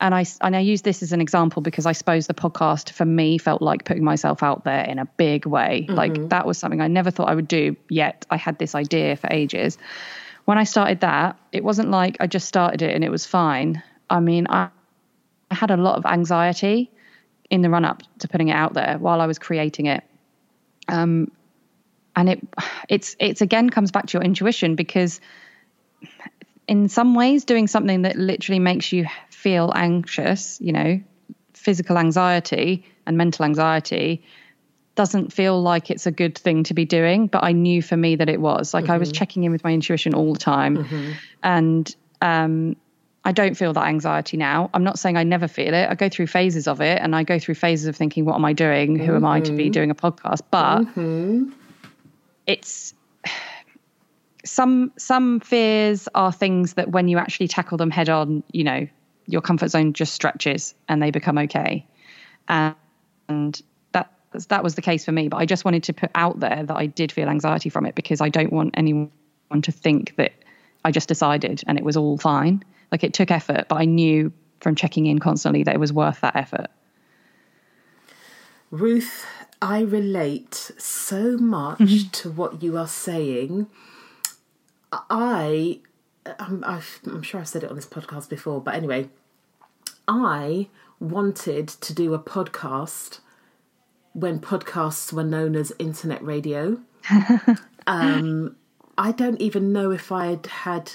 [0.00, 3.04] and I and I use this as an example because I suppose the podcast for
[3.04, 5.86] me felt like putting myself out there in a big way.
[5.86, 5.94] Mm-hmm.
[5.94, 7.76] Like that was something I never thought I would do.
[7.88, 9.78] Yet I had this idea for ages.
[10.44, 13.82] When I started that, it wasn't like I just started it and it was fine.
[14.10, 14.68] I mean, I,
[15.50, 16.90] I had a lot of anxiety
[17.48, 20.04] in the run up to putting it out there while I was creating it.
[20.88, 21.30] Um,
[22.16, 22.46] and it
[22.88, 25.20] it's it's again comes back to your intuition because
[26.66, 31.00] in some ways doing something that literally makes you feel anxious, you know,
[31.52, 34.22] physical anxiety and mental anxiety
[34.94, 38.16] doesn't feel like it's a good thing to be doing but i knew for me
[38.16, 38.92] that it was like mm-hmm.
[38.92, 39.16] i was mm-hmm.
[39.16, 41.12] checking in with my intuition all the time mm-hmm.
[41.42, 42.76] and um,
[43.24, 46.08] i don't feel that anxiety now i'm not saying i never feel it i go
[46.08, 48.96] through phases of it and i go through phases of thinking what am i doing
[48.96, 49.16] who mm-hmm.
[49.16, 49.72] am i to be mm-hmm.
[49.72, 51.50] doing a podcast but mm-hmm.
[52.46, 52.94] it's
[54.44, 58.86] some some fears are things that when you actually tackle them head on you know
[59.26, 61.86] your comfort zone just stretches and they become okay
[62.48, 62.74] and,
[63.28, 63.62] and
[64.48, 65.28] that was the case for me.
[65.28, 67.94] But I just wanted to put out there that I did feel anxiety from it
[67.94, 69.10] because I don't want anyone
[69.62, 70.32] to think that
[70.84, 72.64] I just decided and it was all fine.
[72.90, 76.20] Like it took effort, but I knew from checking in constantly that it was worth
[76.20, 76.66] that effort.
[78.70, 79.24] Ruth,
[79.62, 82.10] I relate so much mm-hmm.
[82.10, 83.68] to what you are saying.
[85.10, 85.80] I,
[86.38, 89.08] I'm, I'm sure I've said it on this podcast before, but anyway,
[90.06, 90.68] I
[91.00, 93.20] wanted to do a podcast
[94.12, 96.78] when podcasts were known as internet radio.
[97.86, 98.56] um,
[98.96, 100.92] I don't even know if I'd had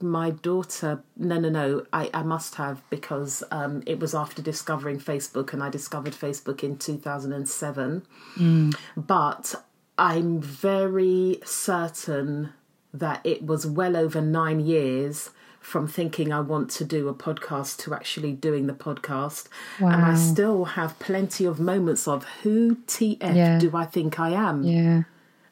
[0.00, 1.02] my daughter.
[1.16, 1.84] No, no, no.
[1.92, 6.62] I, I must have because um, it was after discovering Facebook, and I discovered Facebook
[6.62, 8.06] in 2007.
[8.36, 8.76] Mm.
[8.96, 9.54] But
[9.98, 12.52] I'm very certain
[12.92, 17.76] that it was well over nine years from thinking I want to do a podcast
[17.84, 19.46] to actually doing the podcast.
[19.78, 19.90] Wow.
[19.90, 23.58] And I still have plenty of moments of who TF yeah.
[23.58, 24.64] do I think I am?
[24.64, 25.02] Yeah.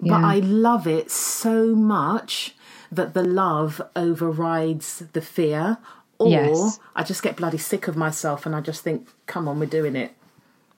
[0.00, 0.20] yeah.
[0.20, 2.56] But I love it so much
[2.90, 5.76] that the love overrides the fear.
[6.18, 6.80] Or yes.
[6.96, 9.94] I just get bloody sick of myself and I just think, come on, we're doing
[9.94, 10.12] it.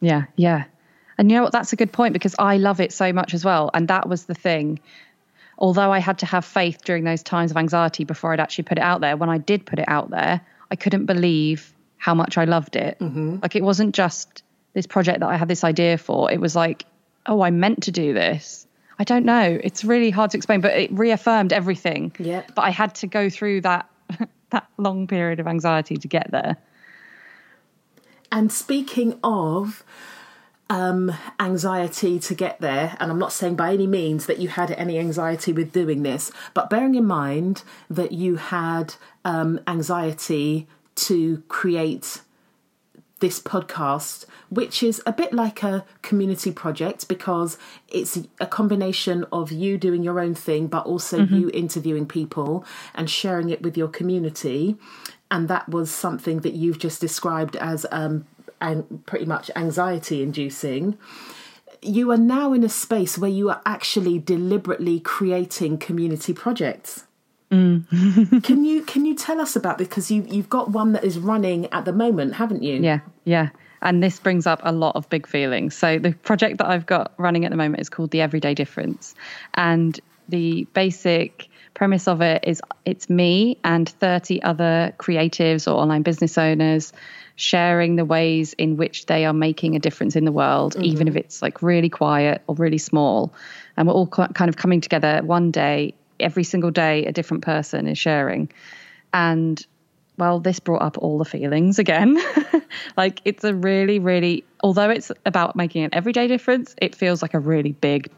[0.00, 0.64] Yeah, yeah.
[1.16, 1.52] And you know what?
[1.52, 3.70] That's a good point because I love it so much as well.
[3.74, 4.80] And that was the thing
[5.60, 8.78] although I had to have faith during those times of anxiety before I'd actually put
[8.78, 12.38] it out there, when I did put it out there, I couldn't believe how much
[12.38, 12.98] I loved it.
[12.98, 13.38] Mm-hmm.
[13.42, 14.42] Like it wasn't just
[14.72, 16.30] this project that I had this idea for.
[16.30, 16.86] It was like,
[17.26, 18.66] oh, I meant to do this.
[18.98, 19.58] I don't know.
[19.62, 22.14] It's really hard to explain, but it reaffirmed everything.
[22.18, 22.42] Yeah.
[22.54, 23.88] But I had to go through that
[24.50, 26.56] that long period of anxiety to get there.
[28.32, 29.84] And speaking of
[30.70, 32.96] um, anxiety to get there.
[33.00, 36.30] And I'm not saying by any means that you had any anxiety with doing this,
[36.54, 42.22] but bearing in mind that you had um, anxiety to create
[43.18, 49.50] this podcast, which is a bit like a community project because it's a combination of
[49.52, 51.34] you doing your own thing, but also mm-hmm.
[51.34, 54.76] you interviewing people and sharing it with your community.
[55.32, 58.24] And that was something that you've just described as um,
[58.60, 60.98] and pretty much anxiety inducing
[61.82, 67.06] you are now in a space where you are actually deliberately creating community projects.
[67.50, 68.42] Mm.
[68.44, 71.18] can you can you tell us about this because you you've got one that is
[71.18, 72.80] running at the moment haven't you?
[72.80, 73.50] Yeah yeah.
[73.82, 75.74] And this brings up a lot of big feelings.
[75.74, 79.16] So the project that i've got running at the moment is called the everyday difference.
[79.54, 86.02] And the basic premise of it is it's me and 30 other creatives or online
[86.02, 86.92] business owners
[87.40, 90.84] sharing the ways in which they are making a difference in the world, mm-hmm.
[90.84, 93.32] even if it's like really quiet or really small.
[93.76, 97.86] And we're all kind of coming together one day, every single day, a different person
[97.88, 98.52] is sharing.
[99.14, 99.64] And
[100.18, 102.18] well, this brought up all the feelings again.
[102.98, 107.32] like it's a really, really, although it's about making an everyday difference, it feels like
[107.32, 108.10] a really big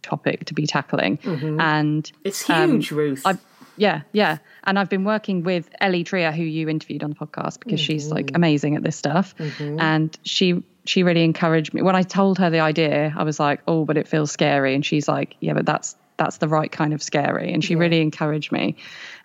[0.00, 1.18] topic to be tackling.
[1.18, 1.60] Mm-hmm.
[1.60, 3.22] And it's huge, um, Ruth.
[3.26, 3.36] I,
[3.80, 4.38] yeah, yeah.
[4.64, 7.86] And I've been working with Ellie Trier, who you interviewed on the podcast, because mm-hmm.
[7.86, 8.36] she's like mm-hmm.
[8.36, 9.34] amazing at this stuff.
[9.38, 9.80] Mm-hmm.
[9.80, 11.80] And she she really encouraged me.
[11.80, 14.84] When I told her the idea, I was like, "Oh, but it feels scary." And
[14.84, 17.80] she's like, "Yeah, but that's that's the right kind of scary." And she yeah.
[17.80, 18.76] really encouraged me.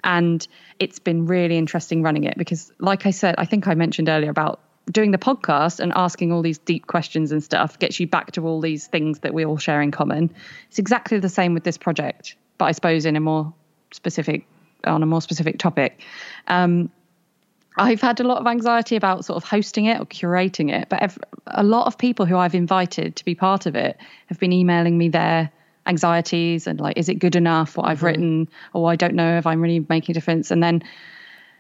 [0.06, 0.48] And
[0.80, 4.30] it's been really interesting running it because, like I said, I think I mentioned earlier
[4.30, 8.32] about doing the podcast and asking all these deep questions and stuff gets you back
[8.34, 10.34] to all these things that we all share in common.
[10.70, 13.54] It's exactly the same with this project, but I suppose in a more
[13.91, 14.48] specific
[14.86, 16.02] on a more specific topic.
[16.48, 16.89] Um,
[17.78, 21.18] I've had a lot of anxiety about sort of hosting it or curating it, but
[21.47, 23.97] a lot of people who I've invited to be part of it
[24.28, 25.51] have been emailing me their
[25.86, 28.05] anxieties and like, is it good enough what I've mm-hmm.
[28.05, 30.84] written, or I don't know if I'm really making a difference, and then.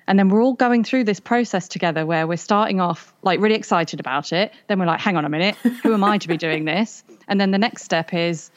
[0.07, 3.55] And then we're all going through this process together where we're starting off like really
[3.55, 4.53] excited about it.
[4.67, 7.03] Then we're like, hang on a minute, who am I to be doing this?
[7.27, 8.51] And then the next step is,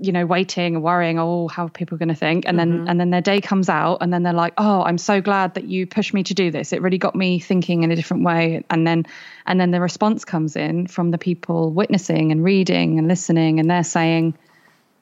[0.00, 2.44] you know waiting and worrying oh how are people going to think?
[2.46, 2.88] And then mm-hmm.
[2.88, 5.64] and then their day comes out and then they're like oh i'm so glad that
[5.64, 6.72] you pushed me to do this.
[6.72, 8.64] It really got me thinking in a different way.
[8.70, 9.06] And then
[9.46, 13.70] and then the response comes in from the people witnessing and reading and listening and
[13.70, 14.36] they're saying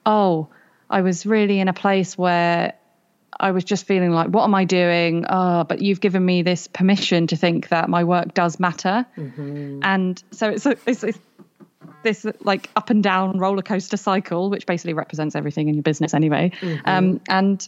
[0.06, 0.48] oh
[0.90, 2.74] i was really in a place where
[3.40, 5.24] I was just feeling like, what am I doing?
[5.28, 9.06] Oh, but you've given me this permission to think that my work does matter.
[9.16, 9.80] Mm-hmm.
[9.82, 11.18] And so it's, it's, it's
[12.02, 16.14] this like up and down roller coaster cycle, which basically represents everything in your business
[16.14, 16.52] anyway.
[16.84, 17.66] Um, and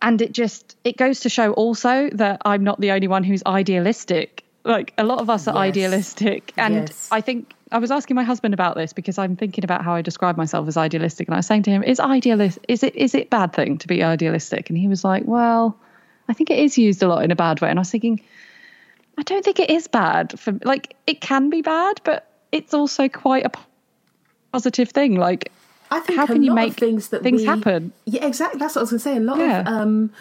[0.00, 3.42] and it just it goes to show also that I'm not the only one who's
[3.46, 4.44] idealistic.
[4.64, 5.56] Like a lot of us are Yes.
[5.56, 7.08] idealistic, and Yes.
[7.10, 10.02] I think I was asking my husband about this because I'm thinking about how I
[10.02, 13.14] describe myself as idealistic, and I was saying to him, "Is idealist is it is
[13.14, 15.76] it bad thing to be idealistic?" And he was like, "Well,
[16.28, 18.20] I think it is used a lot in a bad way." And I was thinking,
[19.18, 23.08] I don't think it is bad for like it can be bad, but it's also
[23.08, 23.50] quite a
[24.52, 25.16] positive thing.
[25.16, 25.50] Like
[25.90, 27.92] I think how can you make things that things we- happen?
[28.04, 28.58] Yeah, exactly.
[28.60, 29.16] That's what I was going to say.
[29.16, 29.60] A lot Yeah.
[29.60, 30.12] of um,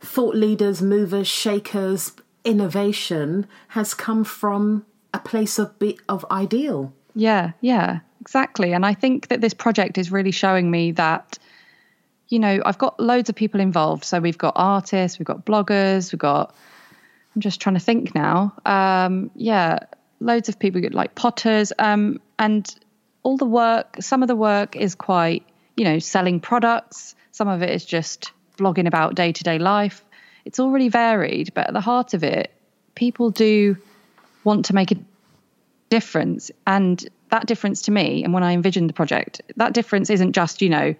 [0.00, 2.12] thought leaders, movers, shakers,
[2.44, 6.92] innovation has come from a place of be- of ideal.
[7.14, 8.72] Yeah, yeah, exactly.
[8.72, 11.38] And I think that this project is really showing me that,
[12.28, 14.04] you know, I've got loads of people involved.
[14.04, 16.54] So we've got artists, we've got bloggers, we've got,
[17.34, 18.52] I'm just trying to think now.
[18.66, 19.78] Um, yeah,
[20.20, 21.72] loads of people like potters.
[21.78, 22.68] Um, and
[23.22, 25.44] all the work, some of the work is quite,
[25.76, 27.14] you know, selling products.
[27.32, 30.04] Some of it is just blogging about day to day life.
[30.44, 32.52] It's all really varied, but at the heart of it,
[32.94, 33.76] people do
[34.44, 34.96] want to make a
[35.90, 40.32] difference and that difference to me and when i envisioned the project that difference isn't
[40.32, 40.94] just you know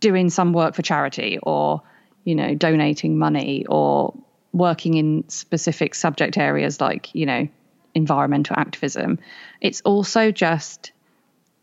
[0.00, 1.82] doing some work for charity or
[2.24, 4.14] you know donating money or
[4.52, 7.48] working in specific subject areas like you know
[7.94, 9.18] environmental activism
[9.60, 10.92] it's also just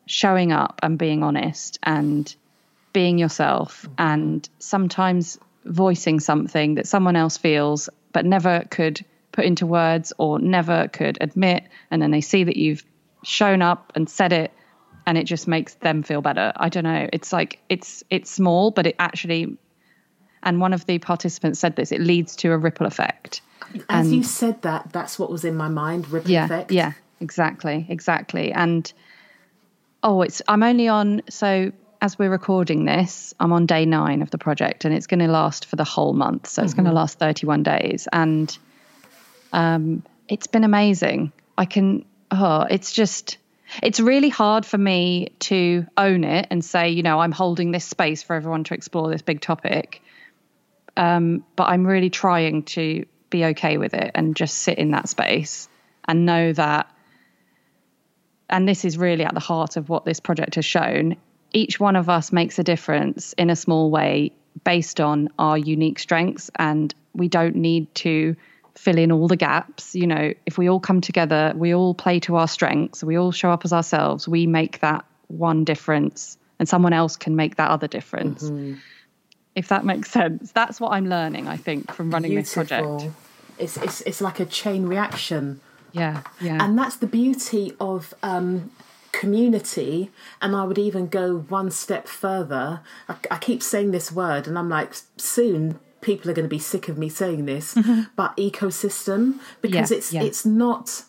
[0.05, 2.35] showing up and being honest and
[2.93, 9.65] being yourself and sometimes voicing something that someone else feels but never could put into
[9.65, 12.83] words or never could admit and then they see that you've
[13.23, 14.53] shown up and said it
[15.05, 16.51] and it just makes them feel better.
[16.55, 17.07] I don't know.
[17.11, 19.57] It's like it's it's small but it actually
[20.41, 23.41] and one of the participants said this it leads to a ripple effect
[23.89, 26.09] As And- you said that, that's what was in my mind.
[26.09, 26.71] Ripple yeah effect.
[26.71, 28.51] yeah exactly exactly.
[28.51, 28.91] And
[30.03, 31.71] oh it's i'm only on so
[32.01, 35.27] as we're recording this i'm on day nine of the project and it's going to
[35.27, 36.47] last for the whole month.
[36.47, 38.07] So it's going to last 31 days.
[38.11, 38.55] And
[39.53, 41.31] um it's been amazing.
[41.57, 43.37] I can oh it's just
[43.81, 47.85] it's really hard for me to own it and say you know i'm holding this
[47.85, 50.01] space for everyone to explore this big topic.
[50.97, 55.09] Um, but i'm really trying to be okay with it and just sit in that
[55.09, 55.67] space
[56.07, 56.91] and know that
[58.49, 61.15] and this is really at the heart of what this project has shown
[61.55, 64.31] each one of us makes a difference in a small way
[64.65, 66.51] based on our unique strengths.
[66.55, 68.35] And we don't need to
[68.75, 69.95] fill in all the gaps.
[69.95, 73.31] You know if we all come together we all play to our strengths we all
[73.31, 77.69] show up as ourselves we make that one difference and someone else can make that
[77.69, 78.73] other difference mm-hmm.
[79.55, 82.87] If that makes sense that's what i'm learning i think from running this project
[83.57, 85.61] It's, it's it's like a chain reaction.
[85.93, 88.69] yeah yeah And that's the beauty of um,
[89.19, 90.11] community.
[90.41, 92.81] And I would even go one step further.
[93.07, 96.59] I, I keep saying this word, and I'm like, soon people are going to be
[96.59, 97.67] sick of me saying this,
[98.15, 99.93] but ecosystem, because Mm-hmm.
[99.93, 100.23] Yeah, it's yeah.
[100.23, 101.03] it's not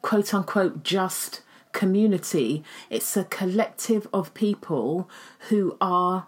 [0.00, 2.64] quote unquote just community.
[2.90, 5.08] It's a collective of people
[5.48, 6.26] who are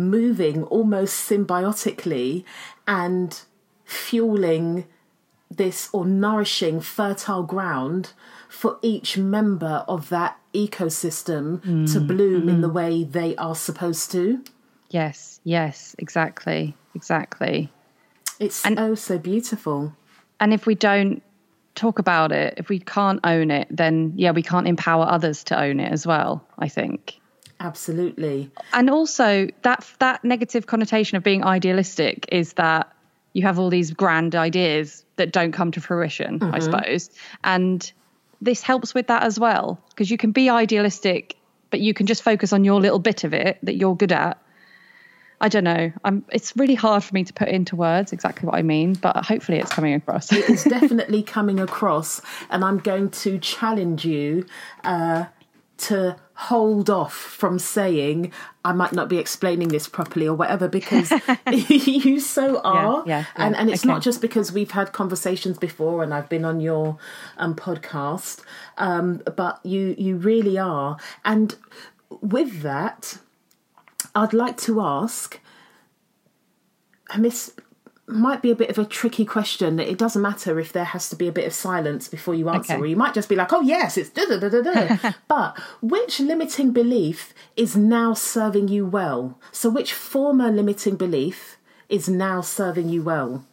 [0.00, 2.44] moving almost symbiotically
[2.86, 3.40] and
[3.84, 4.84] fueling
[5.50, 8.12] this or nourishing fertile ground
[8.48, 12.76] for each member of that ecosystem Mm, to bloom in the mm-hmm.
[12.76, 14.42] way they are supposed to.
[14.90, 17.68] yes yes exactly exactly
[18.38, 19.92] It's And- oh so beautiful.
[20.40, 21.22] and if we don't
[21.76, 25.58] talk about it if we can't own it then yeah we can't empower others to
[25.60, 27.19] own it as well i think
[27.60, 28.50] Absolutely.
[28.72, 32.92] and also that that negative connotation of being idealistic is that
[33.32, 37.10] you have all these grand ideas that don't come to fruition i suppose.
[37.44, 37.92] And
[38.40, 41.36] this helps with that as well because you can be idealistic
[41.70, 44.42] but you can just focus on your little bit of it that you're good at.
[45.42, 45.92] I don't know.
[46.04, 49.24] I'm it's really hard for me to put into words exactly what i mean but
[49.24, 50.30] hopefully it's coming across.
[50.32, 54.46] It's definitely coming across, and I'm going to challenge you
[54.84, 55.26] uh,
[55.78, 58.32] to hold off from saying
[58.64, 61.12] I might not be explaining this properly or whatever because
[61.52, 63.04] you so are.
[63.06, 63.92] yeah, and yeah, and it's okay.
[63.92, 66.96] not just because we've had conversations before and I've been on your
[67.36, 68.42] um, podcast,
[68.78, 70.96] um, but you you really are.
[71.26, 71.56] And
[72.22, 73.18] with that,
[74.14, 75.38] I'd like to ask,
[77.10, 77.52] and this
[78.12, 79.78] might be a bit of a tricky question.
[79.78, 82.74] It doesn't matter if there has to be a bit of silence before you answer,
[82.74, 82.82] Okay.
[82.82, 85.58] or you might just be like, "Oh yes, it's da da da da da." but
[85.80, 89.38] which limiting belief is now serving you well?
[89.52, 91.56] So, which former limiting belief
[91.88, 93.44] is now serving you well?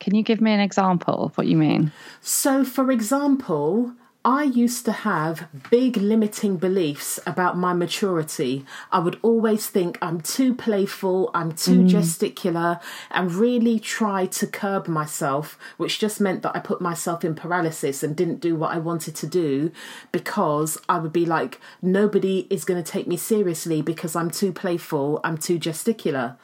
[0.00, 1.90] Can you give me an example of what you mean?
[2.20, 3.92] So, for example,
[4.24, 8.66] I used to have big limiting beliefs about my maturity.
[8.90, 11.88] I would always think I'm too playful, I'm too mm.
[11.88, 12.80] gesticular,
[13.12, 18.02] and really try to curb myself, which just meant that I put myself in paralysis
[18.02, 19.70] and didn't do what I wanted to do
[20.10, 24.52] because I would be like, nobody is going to take me seriously because I'm too
[24.52, 26.36] playful, I'm too gesticular.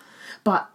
[0.45, 0.71] But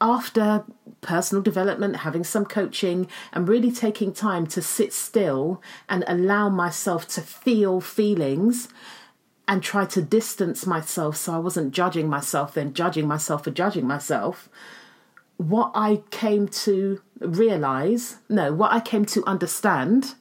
[0.00, 0.64] after
[1.00, 7.06] personal development, having some coaching, and really taking time to sit still and allow myself
[7.08, 8.68] to feel feelings
[9.46, 13.86] and try to distance myself so I wasn't judging myself, then judging myself for judging
[13.86, 14.48] myself.
[15.38, 20.14] What I came to realize, no, what I came to understand,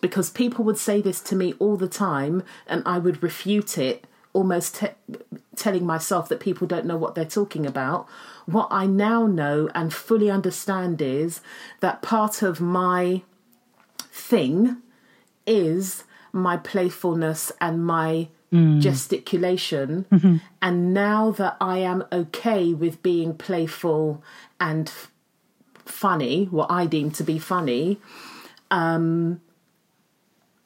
[0.00, 4.04] because people would say this to me all the time and I would refute it,
[4.34, 4.88] almost te-
[5.56, 8.06] telling myself that people don't know what they're talking about.
[8.48, 11.42] What I now know and fully understand is
[11.80, 13.22] that part of my
[14.10, 14.78] thing
[15.46, 18.28] is my playfulness and my
[18.80, 20.06] gesticulation.
[20.62, 24.22] And now that I am okay with being playful
[24.58, 25.10] and f-
[25.84, 27.98] funny, what I deem to be funny,
[28.70, 29.42] um,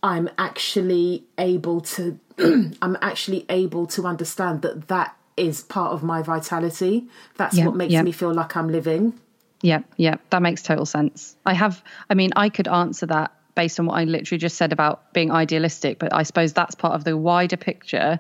[0.05, 2.21] I'm actually able to
[2.83, 7.07] I'm actually able to understand that that is part of my vitality.
[7.37, 8.03] That's Yeah, what makes yeah.
[8.03, 9.15] me feel like I'm living.
[9.63, 11.37] Yeah, yeah, that makes total sense.
[11.47, 14.73] I have, I mean, I could answer that based on what I literally just said
[14.73, 18.19] about being idealistic, but I suppose that's part of the wider picture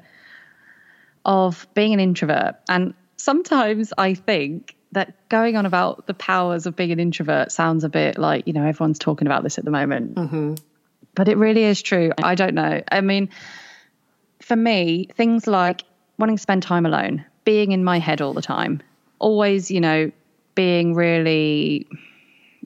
[1.24, 2.56] of being an introvert.
[2.68, 7.82] And sometimes I think that going on about the powers of being an introvert sounds
[7.82, 10.14] a bit like, you know, everyone's talking about this at the moment.
[10.14, 10.54] Mm-hmm.
[11.14, 12.12] But it really is true.
[12.22, 12.82] I don't know.
[12.90, 13.30] I mean,
[14.40, 15.82] for me, things like
[16.18, 18.82] wanting to spend time alone, being in my head all the time,
[19.18, 20.10] always, you know,
[20.54, 21.86] being really,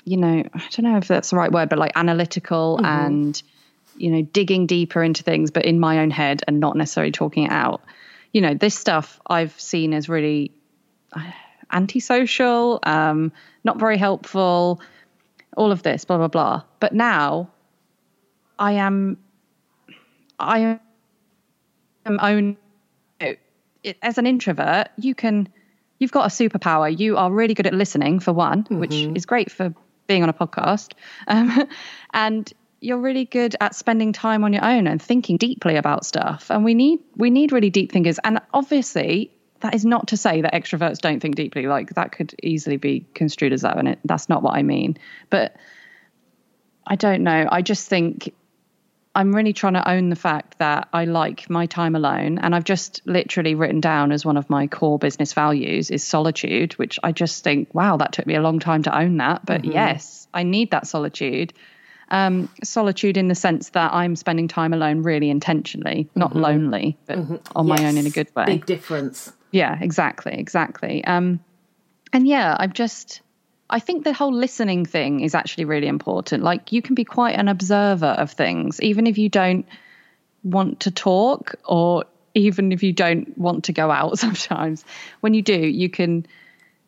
[0.05, 3.40] you know, I don't know if that's the right word, but like analytical and,
[3.97, 7.44] you know, digging deeper into things, but in my own head and not necessarily talking
[7.44, 7.82] it out.
[8.32, 10.53] You know, this stuff I've seen as really
[11.12, 11.30] uh,
[11.72, 13.32] antisocial, um,
[13.64, 14.80] not very helpful,
[15.57, 16.62] all of this, blah, blah, blah.
[16.80, 17.49] But now
[18.59, 19.18] I am,
[20.38, 20.78] I
[22.05, 22.57] am own
[24.03, 25.49] as an introvert, you can
[25.99, 26.97] you've got a superpower.
[26.97, 29.74] You are really good at listening for one, which is great for
[30.07, 30.93] being on a podcast,
[31.26, 31.68] um,
[32.12, 36.51] and you're really good at spending time on your own and thinking deeply about stuff.
[36.51, 38.18] And we need we need really deep thinkers.
[38.22, 39.30] And obviously,
[39.61, 41.66] that is not to say that extroverts don't think deeply.
[41.66, 44.99] Like that could easily be construed as that, and it, that's not what I mean.
[45.30, 45.57] But
[46.87, 47.49] I don't know.
[47.51, 48.32] I just think
[49.17, 52.39] I'm really trying to own the fact that I like my time alone.
[52.39, 56.75] And I've just literally written down as one of my core business values is solitude,
[56.75, 59.47] which I just think, wow, that took me a long time to own that.
[59.47, 61.55] But yes, I need that solitude.
[62.09, 67.19] Um, solitude in the sense that I'm spending time alone really intentionally, not lonely, but
[67.57, 68.45] on my own in a good way.
[68.45, 69.33] Big difference.
[69.51, 71.03] Yeah, exactly, exactly.
[71.05, 71.41] Um,
[72.12, 73.23] and yeah, I've just,
[73.69, 76.43] I think the whole listening thing is actually really important.
[76.43, 79.67] Like, you can be quite an observer of things, even if you don't
[80.45, 82.05] want to talk, or
[82.35, 84.85] even if you don't want to go out sometimes.
[85.21, 86.27] When you do, you can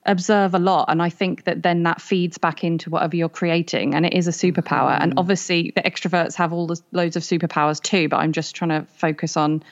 [0.06, 0.86] observe a lot.
[0.88, 4.28] And I think that then that feeds back into whatever you're creating, and it is
[4.28, 4.96] a superpower.
[5.00, 5.18] And mm-hmm.
[5.18, 8.86] obviously, the extroverts have all the loads of superpowers too, but I'm just trying to
[8.92, 9.64] focus on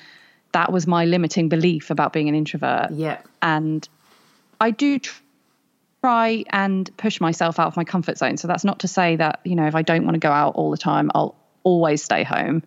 [0.52, 3.18] that was my limiting belief about being an introvert Yeah.
[3.42, 3.86] and
[4.60, 5.20] I do tr-
[6.06, 8.36] try and push myself out of my comfort zone.
[8.36, 10.54] So that's not to say that you know if I don't want to go out
[10.54, 11.34] all the time, I'll
[11.64, 12.62] always stay home.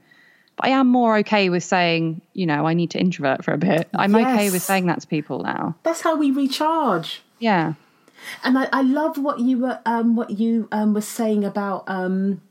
[0.58, 3.58] But I am more okay with saying, you know, I need to introvert for a
[3.58, 3.88] bit.
[3.94, 5.78] I'm okay with saying that to people now.
[5.84, 7.22] That's how we recharge.
[7.40, 7.76] Yeah.
[8.44, 12.42] And I, I love what you were um, what you um, were saying about um,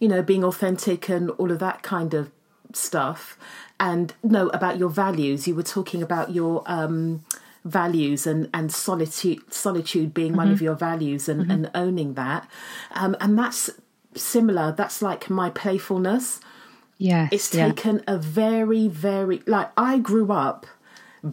[0.00, 2.32] you know being authentic and all of that kind of
[2.72, 3.38] stuff.
[3.78, 5.46] And no, about your values.
[5.46, 7.24] You were talking about your um,
[7.64, 12.48] values and and solitude solitude being one of your values and, and owning that.
[12.92, 13.70] Um, and that's
[14.14, 14.72] similar.
[14.72, 16.40] That's like my playfulness.
[16.98, 17.30] Yes.
[17.32, 17.68] It's yeah.
[17.68, 20.66] taken a very, very like I grew up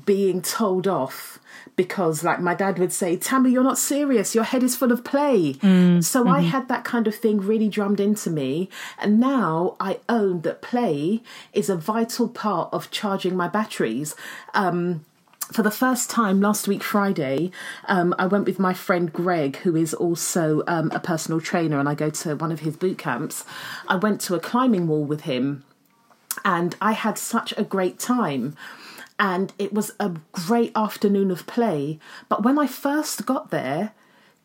[0.06, 1.38] being told off
[1.76, 5.04] because like my dad would say tammy you're not serious your head is full of
[5.04, 6.32] play mm, so mm-hmm.
[6.32, 8.70] i had that kind of thing really drummed into me
[9.00, 11.22] and now i own that play
[11.52, 14.16] is a vital part of charging my batteries
[14.54, 15.04] um,
[15.52, 17.52] for the first time last week Friday,
[17.88, 21.88] um, I went with my friend Greg, who is also um, a personal trainer, and
[21.88, 23.46] I go to one of his boot camps.
[23.88, 25.64] I went to a climbing wall with him,
[26.46, 28.56] and I had such a great time
[29.20, 32.00] and it was a great afternoon of play.
[32.28, 33.92] But when I first got there,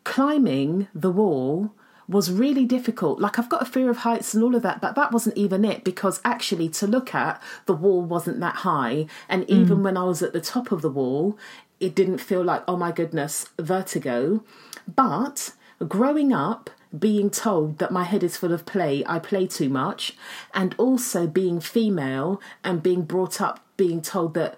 [0.03, 1.73] climbing the wall
[2.07, 3.19] was really difficult.
[3.19, 5.65] Like, I've got a fear of heights and all of that, but that wasn't even
[5.65, 9.07] it because actually, to look at, the wall wasn't that high.
[9.27, 9.83] And even mm.
[9.83, 11.37] when I was at the top of the wall,
[11.79, 14.43] it didn't feel like, oh my goodness, vertigo.
[14.87, 15.53] But
[15.87, 20.15] growing up, being told that my head is full of play, I play too much,
[20.53, 24.57] and also being female and being brought up being told that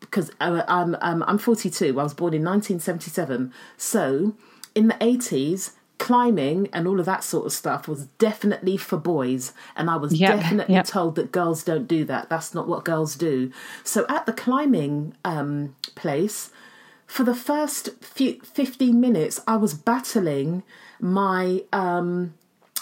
[0.00, 1.98] because uh, I'm um, I'm 42.
[1.98, 3.52] I was born in 1977.
[3.76, 4.34] So
[4.74, 5.72] in the 80s,
[6.02, 10.12] climbing and all of that sort of stuff was definitely for boys, and I was
[10.12, 10.84] yep, definitely yep.
[10.84, 12.28] told that girls don't do that.
[12.28, 13.52] That's not what girls do.
[13.84, 16.50] So at the climbing um, place,
[17.06, 20.64] for the first few 15 minutes, I was battling
[20.98, 22.34] my um,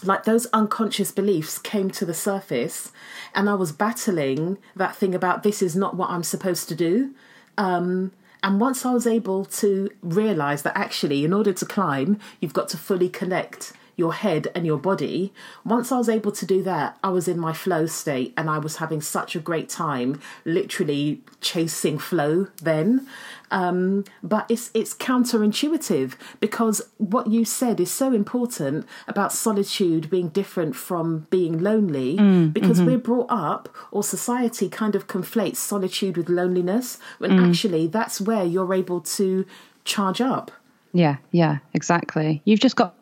[0.03, 2.91] like those unconscious beliefs came to the surface
[3.35, 7.11] and I was battling that thing about this is not what I'm supposed to do.
[7.59, 8.13] Um,
[8.43, 12.69] and once I was able to realize that actually, in order to climb, you've got
[12.71, 15.33] to fully connect your head and your body.
[15.65, 18.59] Once I was able to do that, I was in my flow state and I
[18.59, 23.07] was having such a great time, literally chasing flow then.
[23.53, 30.29] Um, but it's it's counterintuitive because what you said is so important about solitude being
[30.29, 32.87] different from being lonely mm, because mm-hmm.
[32.87, 37.49] we're brought up or society kind of conflates solitude with loneliness when mm.
[37.49, 39.45] actually that's where you're able to
[39.85, 40.53] charge up.
[40.93, 42.43] Yeah, yeah, exactly.
[42.45, 42.95] You've just got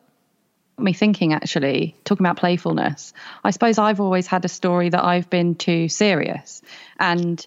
[0.80, 3.12] me thinking actually talking about playfulness
[3.44, 6.62] i suppose i've always had a story that i've been too serious
[6.98, 7.46] and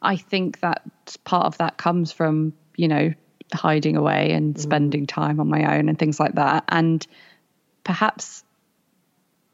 [0.00, 0.82] I think that
[1.24, 3.12] part of that comes from, you know,
[3.52, 4.58] hiding away and mm.
[4.58, 6.64] spending time on my own and things like that.
[6.68, 7.04] And
[7.84, 8.44] perhaps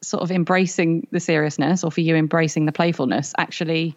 [0.03, 3.97] sort of embracing the seriousness or for you embracing the playfulness actually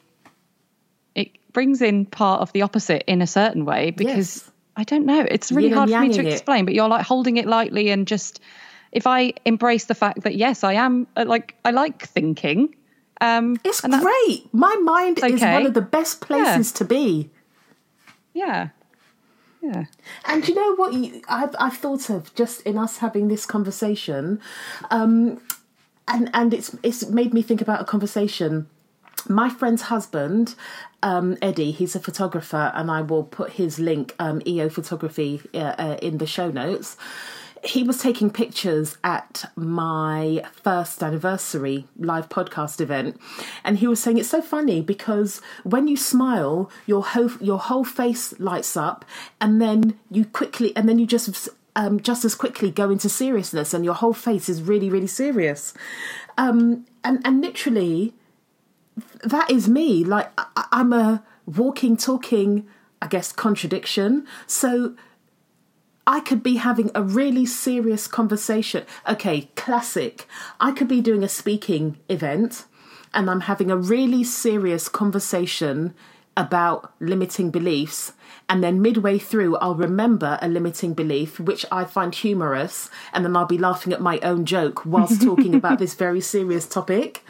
[1.15, 4.51] it brings in part of the opposite in a certain way because yes.
[4.77, 5.25] I don't know.
[5.29, 6.65] It's really hard for me to explain, it.
[6.65, 8.39] but you're like holding it lightly and just
[8.91, 12.73] if I embrace the fact that yes, I am uh, like I like thinking
[13.21, 14.53] um, it's great.
[14.53, 15.33] My mind okay.
[15.33, 16.77] is one of the best places yeah.
[16.77, 17.29] to be.
[18.33, 18.69] Yeah.
[19.61, 19.85] Yeah.
[20.25, 24.39] And you know what you, I've, I've thought of just in us having this conversation,
[24.91, 25.41] um,
[26.07, 28.67] and and it's it's made me think about a conversation.
[29.27, 30.53] My friend's husband,
[31.03, 35.57] um, Eddie, he's a photographer, and I will put his link, um, EO Photography, uh,
[35.57, 36.97] uh, in the show notes.
[37.63, 43.19] He was taking pictures at my first anniversary live podcast event
[43.63, 47.83] and he was saying it's so funny because when you smile your whole your whole
[47.83, 49.03] face lights up
[49.41, 53.73] and then you quickly and then you just um, just as quickly go into seriousness
[53.73, 55.73] and your whole face is really really serious.
[56.37, 58.13] Um, and and literally
[59.23, 62.67] that is me like I, i'm a walking talking
[63.01, 64.95] i guess contradiction so
[66.09, 68.85] I could be having a really serious conversation.
[69.09, 70.25] Okay, classic.
[70.57, 72.63] I could be doing a speaking event
[73.13, 75.93] and I'm having a really serious conversation
[76.37, 78.13] about limiting beliefs.
[78.47, 82.89] And then midway through, I'll remember a limiting belief, which I find humorous.
[83.11, 86.67] And then I'll be laughing at my own joke whilst talking about this very serious
[86.67, 87.25] topic.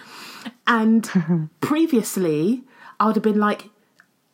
[0.67, 2.63] And previously,
[2.99, 3.69] I would have been like,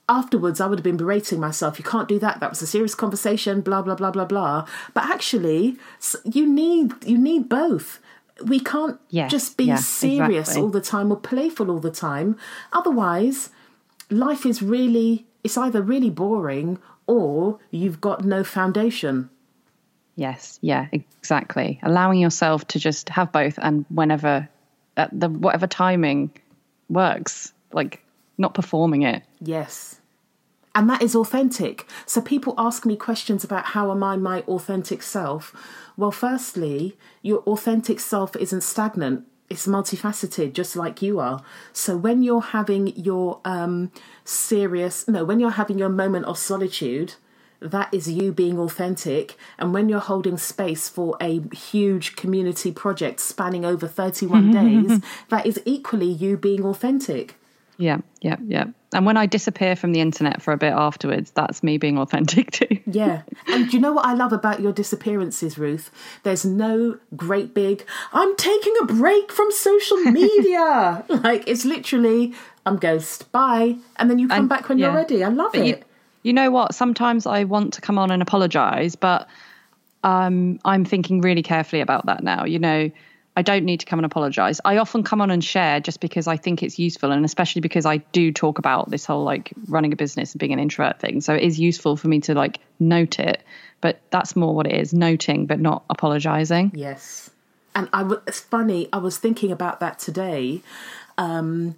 [0.09, 1.79] afterwards I would have been berating myself.
[1.79, 2.39] You can't do that.
[2.39, 3.61] That was a serious conversation.
[3.61, 4.67] Blah blah blah blah blah.
[4.93, 5.77] But actually,
[6.25, 7.99] you need you need both.
[8.43, 10.61] We can't just be yeah, serious exactly.
[10.63, 12.35] all the time or playful all the time.
[12.73, 13.49] Otherwise,
[14.09, 19.29] life is really it's either really boring or you've got no foundation.
[20.15, 21.79] Yes, yeah, exactly.
[21.83, 24.47] Allowing yourself to just have both and whenever
[24.97, 26.31] at the whatever timing
[26.89, 27.53] works.
[27.71, 28.03] Like
[28.37, 29.23] not performing it.
[29.39, 29.99] Yes.
[30.75, 31.87] And that is authentic.
[32.05, 35.55] So people ask me questions about how am I my authentic self?
[35.95, 39.25] Well, firstly, your authentic self isn't stagnant.
[39.49, 41.43] It's multifaceted, just like you are.
[41.73, 43.91] So when you're having your um,
[44.25, 47.15] serious, no, when you're having your moment of solitude,
[47.63, 49.35] that is you being authentic.
[49.57, 54.51] And when you're holding space for a huge community project spanning over 31
[54.89, 57.35] days, that is equally you being authentic.
[57.77, 58.65] Yeah, yeah, yeah.
[58.93, 62.51] And when I disappear from the internet for a bit afterwards, that's me being authentic
[62.51, 62.67] too.
[62.85, 63.23] Yeah.
[63.47, 65.89] And do you know what I love about your disappearances, Ruth?
[66.21, 67.83] There's no great big,
[68.13, 69.97] I'm taking a break from social
[70.37, 71.03] media.
[71.09, 72.33] like, it's literally,
[72.65, 73.77] I'm ghost, bye.
[73.95, 74.87] And then you come And- back when yeah.
[74.87, 75.23] you're ready.
[75.23, 75.67] I love But it.
[75.67, 75.83] you,
[76.23, 76.73] you know what?
[76.73, 79.27] Sometimes I want to come on and apologize, but
[80.03, 82.45] um, I'm thinking really carefully about that now.
[82.45, 82.89] You know,
[83.35, 84.61] I don't need to come and apologize.
[84.63, 87.85] I often come on and share just because I think it's useful, and especially because
[87.85, 91.21] I do talk about this whole like running a business and being an introvert thing.
[91.21, 93.43] So it is useful for me to like note it,
[93.81, 96.71] but that's more what it is noting, but not apologizing.
[96.75, 97.29] Yes.
[97.75, 100.61] And I w- it's funny, I was thinking about that today.
[101.17, 101.75] Um,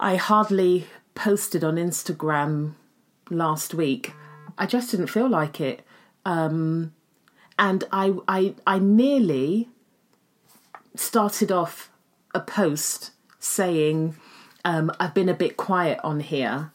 [0.00, 2.72] I hardly posted on Instagram
[3.30, 4.12] last week.
[4.58, 5.84] I just didn't feel like it.
[6.24, 6.92] Um,
[7.58, 9.68] and I, I, I nearly
[10.94, 11.90] started off
[12.34, 14.16] a post saying,
[14.64, 16.72] um, I've been a bit quiet on here.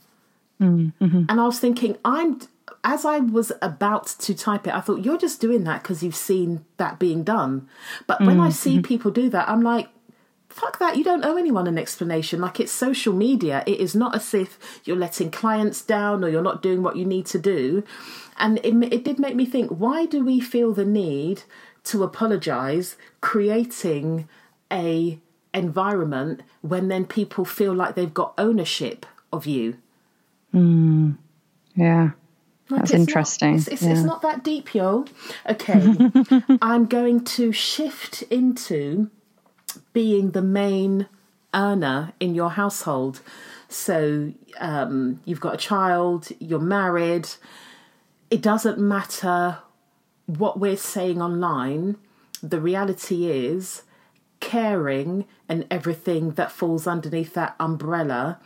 [1.29, 2.39] And I was thinking, I'm
[2.83, 6.15] as I was about to type it, I thought you're just doing that because you've
[6.15, 7.67] seen that being done.
[8.07, 9.89] But when I see people do that, I'm like,
[10.51, 10.97] fuck that.
[10.97, 12.41] You don't owe anyone an explanation.
[12.41, 13.63] Like it's social media.
[13.65, 17.05] It is not as if you're letting clients down or you're not doing what you
[17.05, 17.83] need to do.
[18.37, 21.43] And it, it did make me think, why do we feel the need
[21.85, 24.27] to apologize creating
[24.71, 25.19] a
[25.53, 29.77] environment when then people feel like they've got ownership of you?
[30.51, 31.11] Hmm.
[31.75, 32.11] Yeah.
[32.69, 33.55] Like, That's it's not- interesting.
[33.55, 33.91] it's, it's, Yeah.
[33.91, 35.05] it's not that deep, yo.
[35.49, 35.81] Okay,
[36.61, 39.09] I'm going to shift into
[39.93, 41.07] being the main
[41.53, 43.21] earner in your household.
[43.67, 47.29] So um, you've got a child, you're married.
[48.29, 49.59] It doesn't matter
[50.25, 51.97] what we're saying online.
[52.41, 53.83] The reality is,
[54.39, 58.39] caring and everything that falls underneath that umbrella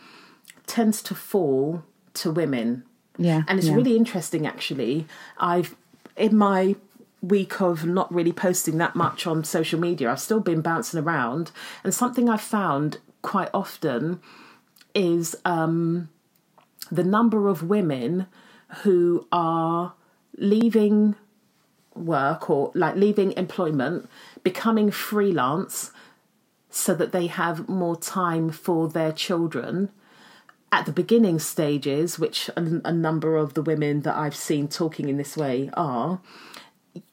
[0.68, 1.84] tends to fall
[2.14, 2.84] to women.
[3.18, 3.43] Yeah.
[3.48, 3.76] And it's yeah.
[3.76, 5.08] really interesting, actually.
[5.38, 5.76] I've,
[6.18, 6.76] in my
[7.22, 11.51] week of not really posting that much on social media, I've still been bouncing around.
[11.84, 14.20] And something I've found quite often
[14.93, 16.09] is um,
[16.91, 18.28] the number of women
[18.84, 19.93] who are
[20.38, 21.16] leaving
[21.95, 24.09] work or like leaving employment,
[24.43, 25.91] becoming freelance
[26.70, 29.89] so that they have more time for their children
[30.72, 35.07] at the beginning stages, which a, a number of the women that I've seen talking
[35.07, 36.20] in this way are,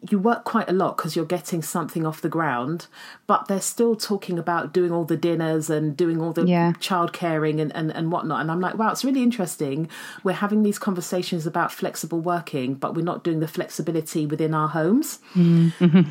[0.08, 2.86] you work quite a lot because you're getting something off the ground,
[3.26, 6.72] but they're still talking about doing all the dinners and doing all the Yeah.
[6.78, 8.40] child caring and, and, and whatnot.
[8.40, 9.88] And I'm like, wow, it's really interesting.
[10.22, 14.68] We're having these conversations about flexible working, but we're not doing the flexibility within our
[14.68, 15.18] homes.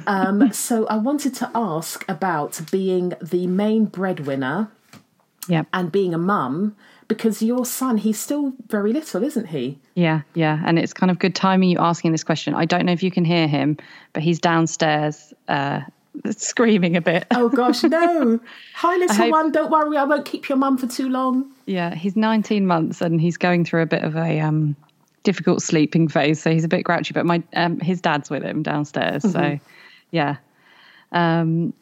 [0.07, 4.69] um, so I wanted to ask about being the main breadwinner
[5.47, 5.63] Yeah.
[5.73, 6.75] and being a mum
[7.13, 11.19] because your son he's still very little isn't he Yeah, yeah, and it's kind of
[11.19, 12.53] good timing you asking this question.
[12.55, 13.77] I don't know if you can hear him,
[14.13, 15.81] but he's downstairs uh,
[16.29, 17.25] screaming a bit.
[17.31, 18.39] oh gosh no
[18.75, 21.93] hi little hope- one don't worry i won't keep your mum for too long Yeah,
[21.95, 24.75] he's 19 months and he's going through a bit of a um,
[25.23, 27.13] difficult sleeping phase, so he's a bit grouchy.
[27.13, 29.59] But my um, his dad's with him downstairs, so
[30.11, 30.37] yeah.
[31.11, 31.73] Um,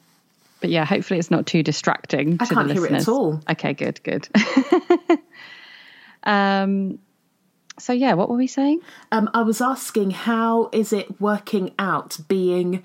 [0.61, 3.41] but yeah, hopefully it's not too distracting I to can't the hear it at all.
[3.49, 4.27] Okay, good, good.
[6.23, 6.99] um,
[7.79, 8.81] so yeah, what were we saying?
[9.11, 12.83] um, i was asking how is it working out being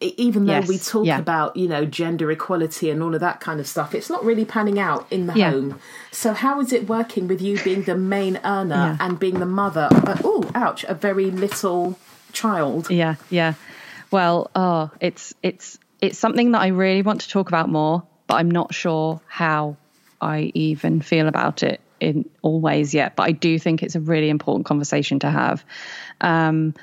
[0.00, 1.18] even though we talk yeah.
[1.18, 4.44] about you know gender equality and all of that kind of stuff it's not really
[4.44, 5.50] panning out in the Yeah.
[5.50, 5.80] home
[6.12, 8.96] so how is it working with you being the main earner Yeah.
[9.00, 11.98] and being the mother of oh ouch a very little
[12.32, 13.54] child Yeah, yeah.
[14.10, 18.36] Well, oh, it's it's it's something that I really want to talk about more, but
[18.36, 19.76] I'm not sure how
[20.20, 23.16] I even feel about it in all ways yet.
[23.16, 25.64] But I do think it's a really important conversation to have.
[26.20, 26.74] Um,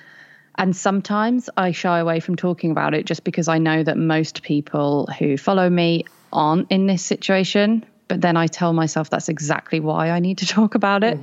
[0.58, 4.42] and sometimes I shy away from talking about it just because I know that most
[4.42, 7.86] people who follow me aren't in this situation.
[8.08, 11.18] But then I tell myself that's exactly why I need to talk about it.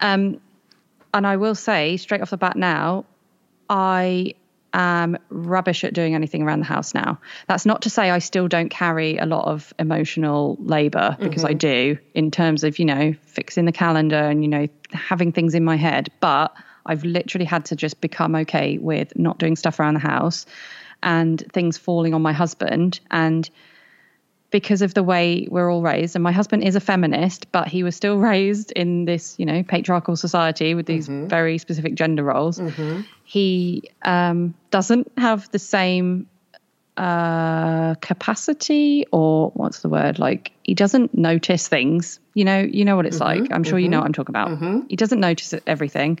[0.00, 0.40] Um,
[1.14, 3.04] and I will say straight off the bat now,
[3.68, 4.34] I
[4.76, 7.18] am rubbish at doing anything around the house now.
[7.48, 11.50] That's not to say I still don't carry a lot of emotional labor because I
[11.50, 11.58] mm-hmm.
[11.58, 15.64] do in terms of, you know, fixing the calendar and, you know, having things in
[15.64, 16.10] my head.
[16.20, 16.54] But
[16.84, 20.46] I've literally had to just become okay with not doing stuff around the house
[21.02, 23.00] and things falling on my husband.
[23.10, 23.48] And
[24.50, 27.82] because of the way we're all raised and my husband is a feminist but he
[27.82, 32.58] was still raised in this you know patriarchal society with these very specific gender roles
[33.24, 36.28] he um, doesn't have the same
[36.96, 40.18] uh, capacity or what's the word?
[40.18, 42.20] Like he doesn't notice things.
[42.34, 43.52] You know, you know what it's Mm-hmm, like.
[43.52, 44.86] I'm sure you know what I'm talking about.
[44.88, 46.20] He doesn't notice everything.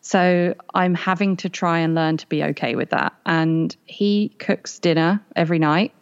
[0.00, 3.12] So I'm having to try and learn to be okay with that.
[3.26, 5.92] And he cooks dinner every night.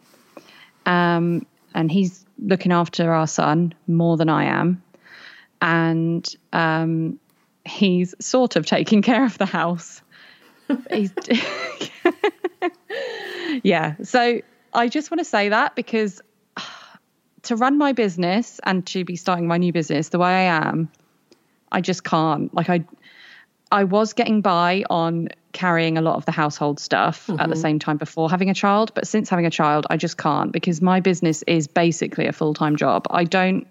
[0.85, 4.83] Um, and he's looking after our son more than I am.
[5.61, 7.19] And um,
[7.65, 10.01] he's sort of taking care of the house.
[13.63, 13.95] yeah.
[14.03, 14.41] So
[14.73, 16.21] I just want to say that because
[17.43, 20.89] to run my business and to be starting my new business the way I am,
[21.71, 22.53] I just can't.
[22.53, 22.85] Like I
[23.71, 27.53] I was getting by on carrying a lot of the household stuff at the mm-hmm.
[27.53, 30.81] same time before having a child, but since having a child, I just can't because
[30.81, 33.07] my business is basically a full-time job.
[33.09, 33.67] I don't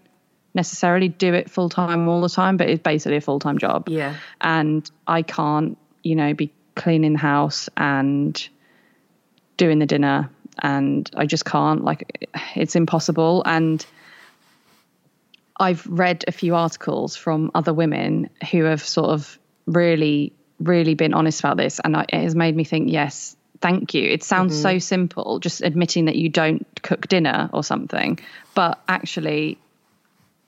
[0.54, 3.88] necessarily do it full time all the time, but it's basically a full-time job.
[3.88, 4.16] Yeah.
[4.40, 8.48] And I can't, you know, be cleaning the house and
[9.56, 10.30] doing the dinner
[10.60, 13.84] and I just can't like it's impossible and
[15.60, 19.38] I've read a few articles from other women who have sort of
[19.68, 23.94] really really been honest about this and I, it has made me think yes thank
[23.94, 24.08] you.
[24.08, 24.62] It sounds mm-hmm.
[24.62, 28.18] so simple just admitting that you don't cook dinner or something
[28.54, 29.58] but actually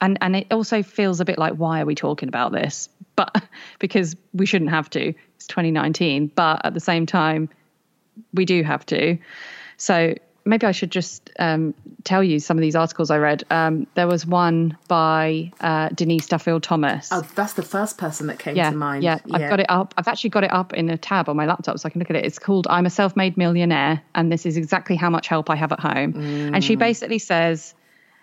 [0.00, 2.88] and and it also feels a bit like why are we talking about this?
[3.16, 3.42] But
[3.78, 5.12] because we shouldn't have to.
[5.36, 7.50] It's 2019 but at the same time
[8.32, 9.18] we do have to.
[9.76, 10.14] So
[10.44, 11.74] maybe i should just um,
[12.04, 16.26] tell you some of these articles i read um, there was one by uh, denise
[16.26, 19.02] duffield thomas Oh, that's the first person that came yeah, to mind.
[19.04, 19.94] yeah, I've got it up.
[19.96, 22.10] I've actually got it up in a tab on my laptop so I can look
[22.10, 22.24] at it.
[22.24, 25.72] It's called I'm a Self-Made Millionaire and this is exactly how much help I have
[25.72, 26.14] at home.
[26.14, 26.62] And Mm.
[26.62, 27.74] she basically says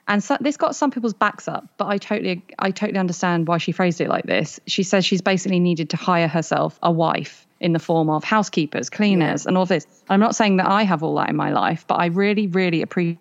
[0.08, 3.58] and so, this got some people's backs up, but I totally I totally understand why
[3.58, 4.60] she phrased it like this.
[4.68, 8.90] She says she's basically needed to hire herself a wife in the form of housekeepers,
[8.90, 9.88] cleaners, and all this.
[10.10, 12.82] I'm not saying that I have all that in my life, but I really, really
[12.82, 13.18] appreciate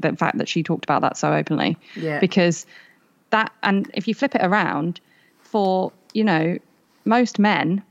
[0.00, 1.76] the fact that she talked about that so openly.
[1.96, 2.18] Yeah.
[2.20, 2.66] Because
[3.30, 5.00] that and if you flip it around
[5.42, 6.58] for, you know,
[7.04, 7.82] most men,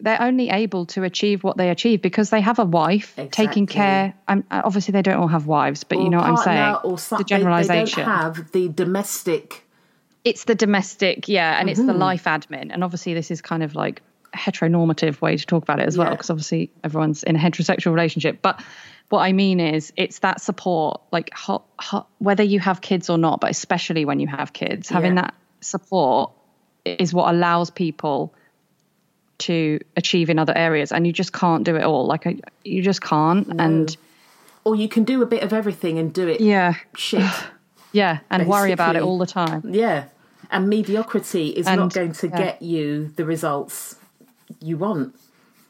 [0.00, 3.66] they're only able to achieve what they achieve because they have a wife taking Exactly.
[3.66, 4.14] care.
[4.28, 6.74] And obviously, they don't all have wives, but you know what I'm saying.
[6.84, 8.00] Or some, the generalization.
[8.00, 9.64] They, don't have the domestic.
[10.24, 11.98] it's the domestic, yeah, and it's the Mm-hmm.
[12.00, 12.70] life admin.
[12.72, 14.02] And obviously, this is kind of like
[14.34, 16.12] heteronormative way to talk about it as well, Yeah.
[16.14, 18.40] because obviously everyone's in a heterosexual relationship.
[18.42, 18.62] But
[19.10, 23.18] what I mean is, it's that support, like ho- ho- whether you have kids or
[23.18, 25.22] not, but especially when you have kids, having Yeah.
[25.22, 26.30] that support
[26.84, 28.34] is what allows people
[29.38, 30.92] to achieve in other areas.
[30.92, 32.06] And you just can't do it all.
[32.06, 33.48] Like I, you just can't.
[33.58, 33.94] And
[34.64, 37.24] Or you can do a bit of everything and do it yeah, shit.
[37.92, 39.62] yeah, and worry about it all the time.
[39.70, 40.04] yeah.
[40.50, 42.36] And mediocrity is And- not going to yeah.
[42.38, 43.96] get you the results
[44.64, 45.14] you want.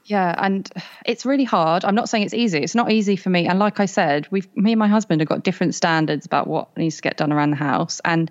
[0.07, 0.71] Yeah, and
[1.07, 1.85] it's really hard.
[1.85, 2.59] I'm not saying it's easy.
[2.59, 3.47] It's not easy for me.
[3.47, 6.77] And like I said, we've me and my husband have got different standards about what
[6.77, 8.01] needs to get done around the house.
[8.05, 8.31] And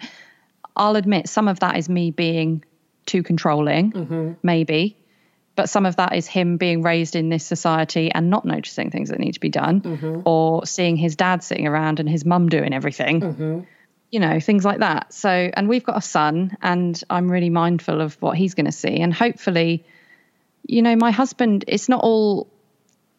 [0.75, 2.63] I'll admit some of that is me being
[3.05, 4.33] too controlling, mm-hmm.
[4.43, 4.97] maybe.
[5.55, 9.09] But some of that is him being raised in this society and not noticing things
[9.09, 10.21] that need to be done, mm-hmm.
[10.25, 13.21] or seeing his dad sitting around and his mum doing everything.
[13.21, 13.59] Mm-hmm.
[14.09, 15.11] You know, things like that.
[15.11, 18.71] So, and we've got a son, and I'm really mindful of what he's going to
[18.71, 18.97] see.
[18.99, 19.85] And hopefully,
[20.65, 22.47] you know my husband it's not all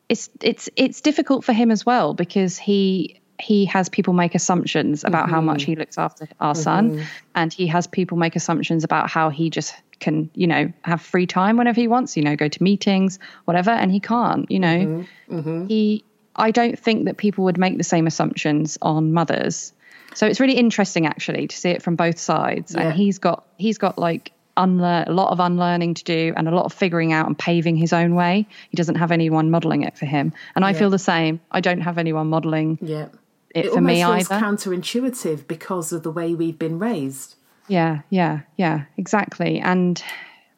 [0.09, 5.05] it's it's it's difficult for him as well because he he has people make assumptions
[5.05, 5.73] about how much mm-hmm.
[5.73, 6.93] he looks after our son.
[6.93, 7.05] Mm-hmm.
[7.35, 11.27] And he has people make assumptions about how he just can you know have free
[11.27, 13.71] time whenever he wants you know go to meetings whatever.
[13.71, 15.05] And he can't you know.
[15.31, 15.67] Mm-hmm.
[15.67, 16.05] He
[16.37, 19.73] i don't think that people would make the same assumptions on mothers.
[20.15, 22.75] So it's really interesting actually to see it from both sides.
[22.75, 22.83] Yeah.
[22.83, 26.51] and he's got he's got like unlearn a lot of unlearning to do and a
[26.51, 29.97] lot of figuring out and paving his own way he doesn't have anyone modeling it
[29.99, 33.07] for him and i feel the same i don't have anyone modeling Yeah.
[33.55, 37.37] it, It for me either feels counterintuitive because of the way we've been raised.
[37.69, 39.59] Yeah, yeah, yeah, exactly.
[39.59, 40.03] And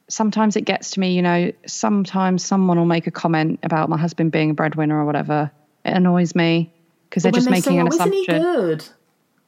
[0.08, 3.96] sometimes it gets to me, you know, sometimes someone will make a comment about my
[3.96, 5.50] husband being a breadwinner or whatever.
[5.84, 6.72] It annoys me
[7.08, 8.42] because they're just they making say, an oh, isn't he assumption.
[8.42, 8.84] good?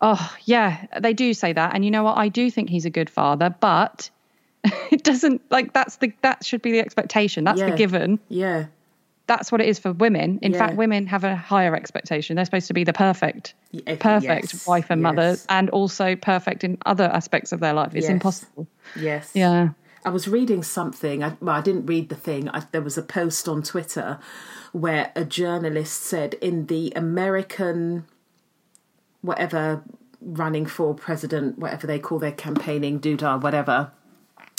[0.01, 1.75] Oh, yeah, they do say that.
[1.75, 2.17] And you know what?
[2.17, 4.09] I do think he's a good father, but
[4.91, 7.45] it doesn't like that's the that should be the expectation.
[7.45, 7.71] That's Yeah.
[7.71, 8.19] the given.
[8.29, 8.67] Yeah.
[9.27, 10.39] That's what it is for women.
[10.41, 10.59] In Yeah.
[10.59, 12.37] fact, women have a higher expectation.
[12.37, 16.17] They're supposed to be the perfect Y- eh, perfect yes, wife and mother and also
[16.17, 17.95] perfect in other aspects of their life.
[17.95, 18.11] It's Yes.
[18.13, 18.67] impossible.
[18.99, 19.31] Yes.
[19.35, 19.71] Yeah.
[20.05, 21.23] I was reading something.
[21.23, 22.49] I, well, I didn't read the thing.
[22.49, 24.19] I, there was a post on Twitter
[24.73, 28.07] where a journalist said in the American,
[29.21, 29.83] whatever,
[30.23, 33.91] running for president, whatever they call their campaigning, doodah, whatever,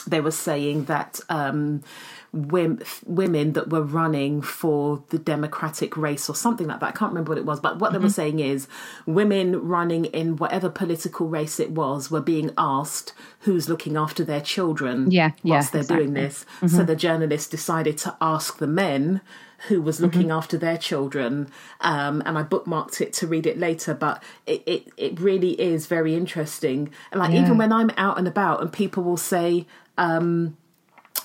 [0.08, 1.84] they were saying that um,
[2.32, 6.88] women, women that were running for the Democratic race or something like that.
[6.88, 8.12] I can't remember what it was, but what they were Mm-hmm.
[8.14, 8.68] saying is
[9.06, 14.42] women running in whatever political race it was were being asked who's looking after their
[14.42, 16.48] children Yeah, yeah, they're doing exactly.
[16.68, 16.68] Mm-hmm.
[16.68, 16.76] this.
[16.78, 19.22] So the journalist decided to ask the men
[19.68, 20.32] who was looking Mm-hmm.
[20.32, 21.50] after their children.
[21.82, 25.86] Um, and I bookmarked it to read it later, but it, it, it really is
[25.88, 26.92] very interesting.
[27.12, 27.42] And like Yeah.
[27.44, 29.66] even when I'm out and about and people will say,
[30.00, 30.58] um,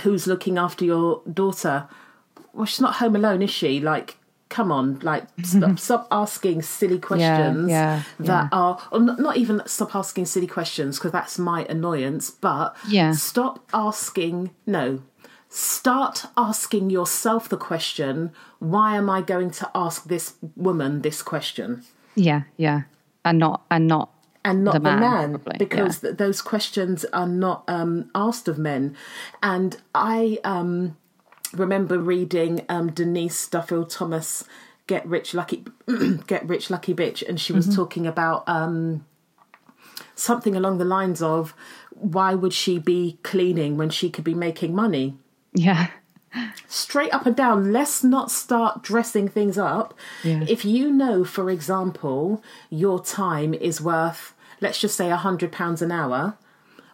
[0.02, 1.88] who's looking after your daughter?
[2.52, 3.80] Well, she's not home alone, is she?
[3.80, 4.16] Like,
[4.48, 9.62] come on, like stop, stop asking silly questions yeah, that are, or not, not even
[9.66, 13.12] stop asking silly questions because that's my annoyance, but Yeah.
[13.12, 15.00] stop asking, no,
[15.48, 21.82] start asking yourself the question, why am I going to ask this woman this question?
[22.14, 22.82] Yeah, yeah,
[23.24, 24.10] and not and not
[24.44, 28.46] and not the The man, man, probably, because th- those questions are not um, asked
[28.48, 28.94] of men.
[29.42, 30.96] And I um,
[31.52, 34.44] remember reading um, Denise Duffield Thomas
[34.86, 35.64] "Get Rich Lucky
[36.26, 39.04] Get Rich Lucky Bitch," and she was talking about um,
[40.14, 41.54] something along the lines of
[41.90, 45.16] why would she be cleaning when she could be making money?
[45.56, 45.86] yeah,
[46.66, 50.44] straight up and down let's not start dressing things up Yeah.
[50.48, 54.33] if you know for example your time is worth
[54.64, 56.36] let's just say a hundred pounds an hour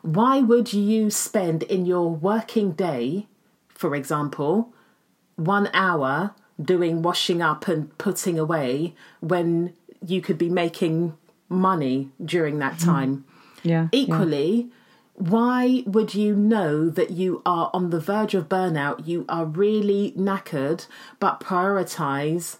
[0.03, 3.27] why would you spend in your working day
[3.68, 4.73] for example
[5.37, 9.73] one hour doing washing up and putting away when
[10.07, 11.16] you could be making
[11.49, 12.91] money during that mm-hmm.
[12.91, 13.25] time
[13.62, 13.89] yeah.
[13.93, 14.71] Equally,
[15.14, 20.12] why would you know that you are on the verge of burnout, you are really
[20.16, 20.87] knackered,
[21.18, 22.59] but prioritize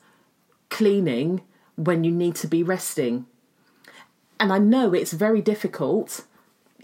[0.69, 1.43] cleaning
[1.77, 3.27] when you need to be resting?
[4.41, 6.25] And I know it's very difficult.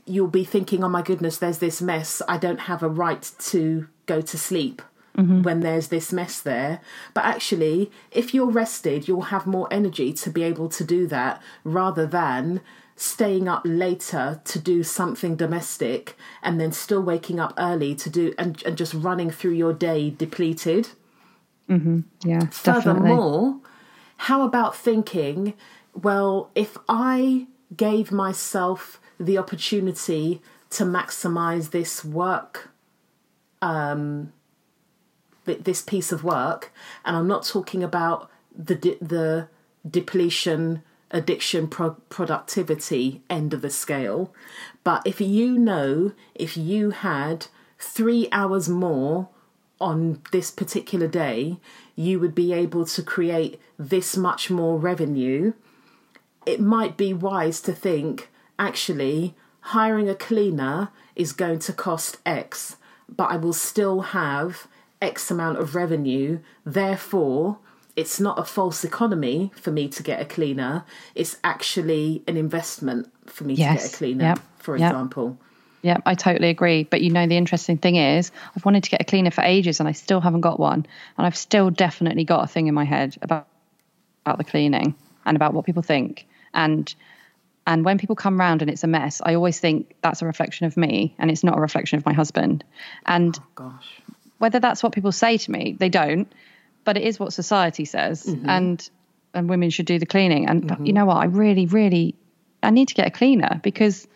[0.05, 2.23] You'll be thinking, oh my goodness, there's this mess.
[2.29, 4.83] I don't have a right to go to sleep
[5.17, 5.43] mm-hmm.
[5.43, 6.81] when there's this mess there.
[7.15, 11.43] But actually, if you're rested, you'll have more energy to be able to do that
[11.65, 12.61] rather than
[12.95, 18.35] staying up later to do something domestic and then still waking up early to do
[18.39, 20.89] and, and just running through your day depleted.
[21.69, 22.01] Mm-hmm.
[22.23, 22.83] yeah, definitely.
[22.83, 23.61] Furthermore,
[24.19, 25.55] how about thinking,
[25.97, 32.71] well, if I gave myself the opportunity to maximize this work,
[33.63, 34.33] um,
[35.47, 36.73] th- this piece of work,
[37.05, 39.49] and I'm not talking about the the
[39.89, 44.35] depletion, addiction, pro- productivity end of the scale,
[44.85, 47.47] but if you know if you had
[47.79, 49.29] three hours more
[49.81, 51.59] on this particular day,
[51.95, 55.53] you would be able to create this much more revenue.
[56.47, 62.77] It might be wise to think actually, hiring a cleaner is going to cost X,
[63.09, 64.67] but I will still have
[65.03, 66.39] X amount of revenue.
[66.65, 67.59] Therefore,
[67.97, 70.85] it's not a false economy for me to get a cleaner,
[71.15, 74.39] it's actually an investment for me to get a cleaner, Yep.
[74.59, 74.91] for Yep.
[74.91, 75.39] example.
[75.83, 76.85] Yeah, I totally agree.
[76.85, 79.81] But you know, the interesting thing is, I've wanted to get a cleaner for ages,
[79.81, 80.87] and I still haven't got one.
[81.17, 83.47] And I've still definitely got a thing in my head about
[84.25, 84.95] about the cleaning
[85.25, 86.27] and about what people think.
[86.57, 86.93] And
[87.69, 90.67] and when people come round and it's a mess, I always think that's a reflection
[90.67, 92.65] of me, and it's not a reflection of my husband.
[93.07, 93.87] And Gosh.
[94.39, 96.33] whether that's what people say to me, they don't.
[96.85, 98.49] But it is what society says, Mm-hmm.
[98.49, 98.91] and
[99.35, 100.49] and women should do the cleaning.
[100.49, 101.17] And but you know what?
[101.19, 102.15] I really, really,
[102.63, 104.07] I need to get a cleaner because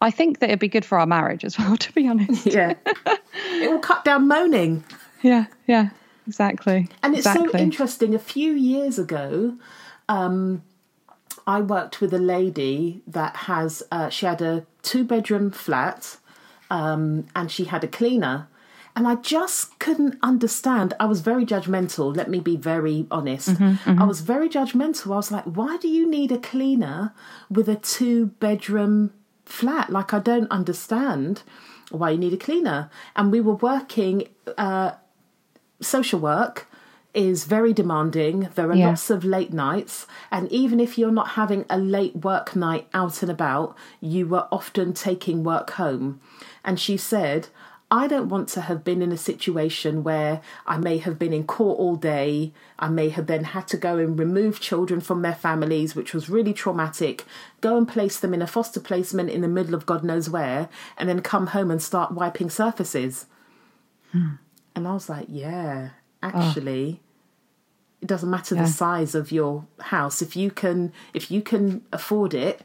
[0.00, 1.76] I think that it'd be good for our marriage as well.
[1.76, 2.46] To be honest.
[2.46, 2.74] Yeah.
[3.60, 4.84] it will cut down moaning.
[5.22, 5.88] Yeah, yeah,
[6.28, 6.88] exactly.
[7.02, 7.50] And it's exactly.
[7.52, 8.14] so interesting.
[8.14, 9.56] A few years ago,
[10.08, 10.62] um,
[11.46, 16.16] I worked with a lady that has, uh, she had a two bedroom flat
[16.70, 18.48] um, and she had a cleaner.
[18.96, 20.94] And I just couldn't understand.
[20.98, 22.16] I was very judgmental.
[22.16, 23.50] Let me be very honest.
[24.00, 25.12] I was very judgmental.
[25.12, 27.12] I was like, why do you need a cleaner
[27.50, 29.12] with a two bedroom
[29.44, 29.90] flat?
[29.90, 31.42] Like, I don't understand
[31.90, 32.90] why you need a cleaner.
[33.14, 34.92] And we were working uh,
[35.82, 36.66] social work
[37.16, 38.48] is very demanding.
[38.54, 38.88] There are Yeah.
[38.88, 43.22] lots of late nights, and even if you're not having a late work night out
[43.22, 46.20] and about, you were often taking work home.
[46.62, 47.48] And she said,
[47.88, 51.44] I don't want to have been in a situation where I may have been in
[51.44, 52.52] court all day.
[52.80, 56.28] I may have then had to go and remove children from their families, which was
[56.28, 57.24] really traumatic,
[57.60, 60.68] go and place them in a foster placement in the middle of God knows where,
[60.98, 63.26] and then come home and start wiping surfaces.
[64.10, 64.32] Hmm.
[64.74, 65.90] And I was like, yeah,
[66.24, 67.00] actually,
[68.02, 68.62] it doesn't matter Yeah.
[68.62, 70.20] the size of your house.
[70.22, 72.60] If you can, if you can afford it,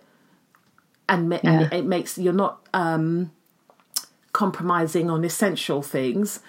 [1.10, 1.62] and, ma- Yeah.
[1.62, 3.32] it, it makes you're not um,
[4.34, 6.40] compromising on essential things,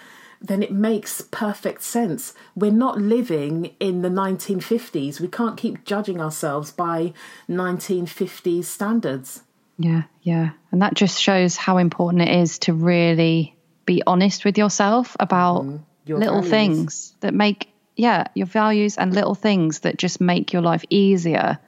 [0.41, 2.33] then it makes perfect sense.
[2.55, 5.19] We're not living in the 1950s.
[5.19, 7.13] We can't keep judging ourselves by
[7.49, 9.43] 1950s standards.
[9.77, 10.51] Yeah, yeah.
[10.71, 13.55] And that just shows how important it is to really
[13.85, 16.49] be honest with yourself about mm, little values.
[16.49, 21.59] things that make, yeah, your values and little things that just make your life easier.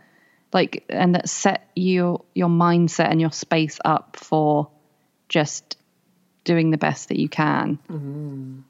[0.53, 4.69] Like, and that set your your mindset and your space up for
[5.27, 5.77] just
[6.43, 7.77] doing the best that you can.
[7.89, 8.63] Mm.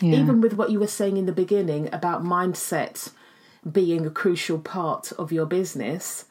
[0.00, 0.20] Yeah.
[0.20, 3.10] Even with what you were saying in the beginning about mindset
[3.70, 6.26] being a crucial part of your business,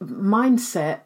[0.00, 1.00] mindset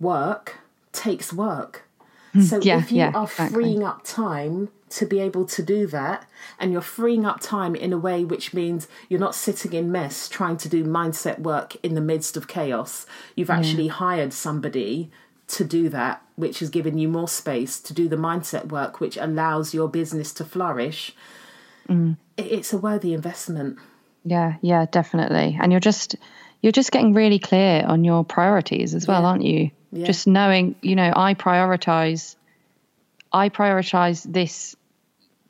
[0.00, 0.58] work
[0.92, 1.84] takes work.
[2.32, 2.42] Hmm.
[2.42, 3.54] So yeah, if you yeah, are exactly.
[3.54, 6.28] freeing up time to be able to do that,
[6.58, 10.28] and you're freeing up time in a way which means you're not sitting in mess
[10.28, 13.92] trying to do mindset work in the midst of chaos, you've actually yeah.
[13.92, 15.10] hired somebody
[15.48, 19.16] to do that, which has given you more space to do the mindset work, which
[19.16, 21.14] allows your business to flourish.
[21.88, 22.16] Mm.
[22.36, 23.78] It's a worthy investment.
[24.24, 25.58] Yeah, yeah, definitely.
[25.60, 26.16] And you're just
[26.62, 29.28] you're just getting really clear on your priorities as well, yeah.
[29.28, 29.70] aren't you?
[29.92, 30.06] Yeah.
[30.06, 32.36] Just knowing, you know, I prioritize
[33.32, 34.76] I prioritize this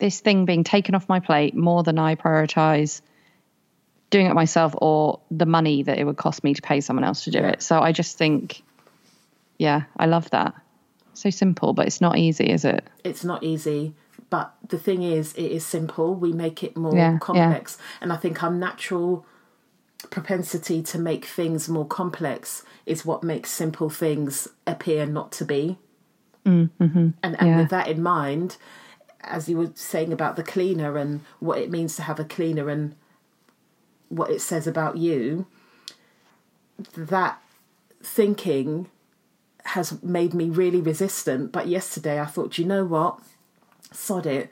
[0.00, 3.00] this thing being taken off my plate more than I prioritize
[4.10, 7.24] doing it myself or the money that it would cost me to pay someone else
[7.24, 7.50] to do yeah.
[7.50, 7.62] it.
[7.62, 8.62] So I just think
[9.60, 10.54] yeah, I love that.
[11.12, 12.82] So simple, but it's not easy, is it?
[13.04, 13.92] It's not easy.
[14.30, 16.14] But the thing is, it is simple.
[16.14, 17.76] We make it more yeah, complex.
[17.78, 17.98] Yeah.
[18.00, 19.26] And I think our natural
[20.08, 25.76] propensity to make things more complex is what makes simple things appear not to be.
[26.46, 27.08] Mm, mm-hmm.
[27.22, 28.56] And, and with that in mind,
[29.22, 32.68] as you were saying about the cleaner and what it means to have a cleaner
[32.68, 32.94] and
[34.08, 35.46] what it says about you,
[36.96, 37.40] that
[38.02, 38.88] thinking
[39.64, 41.52] has made me really resistant.
[41.52, 43.20] But yesterday I thought, you know what?
[43.92, 44.50] Sod it.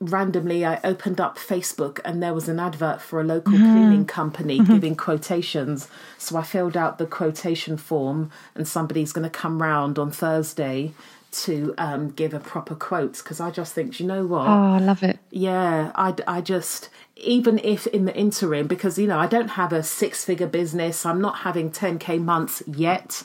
[0.00, 3.72] Randomly, I opened up Facebook and there was an advert for a local mm-hmm.
[3.72, 4.72] cleaning company mm-hmm.
[4.72, 5.88] giving quotations.
[6.16, 10.94] So I filled out the quotation form, and somebody's going to come round on Thursday
[11.32, 14.46] to um, give a proper quote because I just think, you know what?
[14.46, 15.18] Oh, I love it.
[15.30, 19.72] Yeah, I, I just, even if in the interim, because, you know, I don't have
[19.72, 23.24] a six figure business, I'm not having 10K months yet.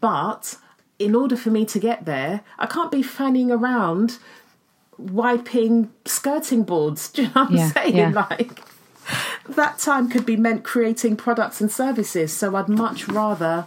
[0.00, 0.56] But
[0.98, 4.18] in order for me to get there, I can't be fanning around
[4.98, 7.08] wiping skirting boards.
[7.12, 7.96] Do you know what I'm yeah, saying?
[7.96, 8.10] Yeah.
[8.30, 8.60] Like
[9.48, 12.32] that time could be meant creating products and services.
[12.32, 13.66] So I'd much rather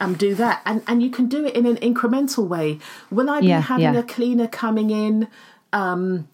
[0.00, 0.62] um, do that.
[0.64, 2.78] And and you can do it in an incremental way.
[3.10, 5.28] Will I be yeah, having a cleaner coming in?
[5.72, 6.28] Um,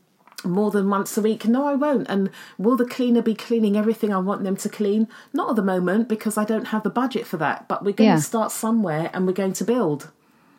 [0.45, 1.47] more than once a week?
[1.47, 2.09] No, I won't.
[2.09, 5.09] And will the cleaner be cleaning everything I want them to clean?
[5.33, 7.69] Not at the moment because I don't have the budget for that.
[7.69, 8.17] But we're going yeah.
[8.17, 10.11] to start somewhere and we're going to build.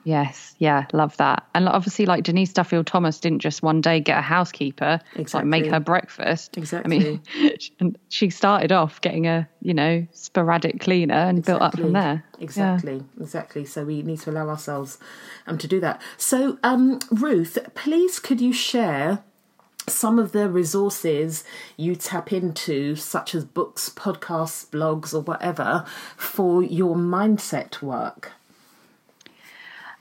[0.06, 1.46] Yes, yeah, love that.
[1.56, 5.38] And obviously, like Denise Duffield Thomas didn't just one day get a housekeeper, exactly.
[5.38, 6.58] like make her breakfast.
[6.58, 6.98] Exactly.
[6.98, 7.22] I mean,
[7.80, 11.60] and she started off getting a you know sporadic cleaner and exactly.
[11.60, 12.24] built up from there.
[12.40, 13.24] Exactly, yeah.
[13.24, 13.66] exactly.
[13.66, 14.98] So we need to allow ourselves
[15.48, 16.02] um to do that.
[16.18, 19.24] So, um, Ruth, please could you share
[19.88, 21.44] some of the resources
[21.78, 25.86] you tap into, such as books, podcasts, blogs, or whatever,
[26.16, 28.34] for your mindset work?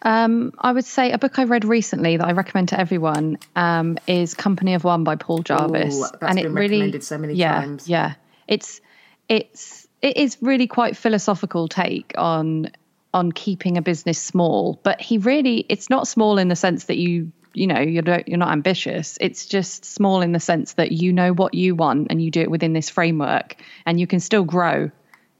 [0.02, 3.98] Um, I would say a book I read recently that I recommend to everyone um,
[4.06, 7.88] is Company of One by Paul Jarvis, Ooh, and it really, so many yeah, times.
[7.88, 8.14] Yeah,
[8.48, 8.80] it's
[9.28, 12.72] it's it is really quite philosophical take on
[13.14, 16.96] on keeping a business small, but he really it's not small in the sense that
[16.96, 21.12] you you know you're you're not ambitious it's just small in the sense that you
[21.12, 24.44] know what you want and you do it within this framework and you can still
[24.44, 24.90] grow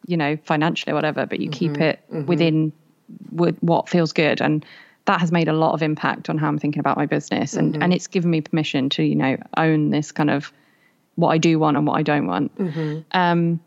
[0.07, 2.27] you know financially or whatever but you mm-hmm, keep it mm-hmm.
[2.27, 2.71] within
[3.31, 4.65] with what feels good and
[5.05, 7.73] that has made a lot of impact on how I'm thinking about my business and
[7.73, 7.83] mm-hmm.
[7.83, 10.53] and it's given me permission to you know own this kind of
[11.17, 13.01] what I do want and what I don't want mm-hmm.
[13.13, 13.61] um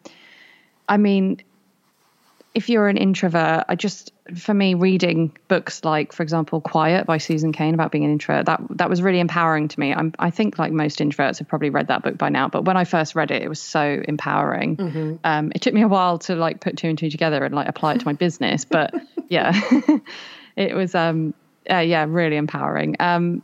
[0.88, 1.42] I mean
[2.56, 7.20] if you're an introvert, I just for me reading books like, for example, Quiet by
[7.20, 9.94] Susan Cain about being an introvert that that was really empowering to me.
[9.94, 12.76] I'm, i think like most introverts have probably read that book by now, but when
[12.76, 14.78] I first read it, it was so empowering.
[14.78, 15.16] Mm-hmm.
[15.24, 17.68] Um, it took me a while to like put two and two together and like
[17.68, 18.94] apply it to my business, but
[19.30, 19.54] yeah,
[20.56, 21.36] it was um,
[21.70, 22.96] uh, yeah really empowering.
[23.00, 23.44] Um,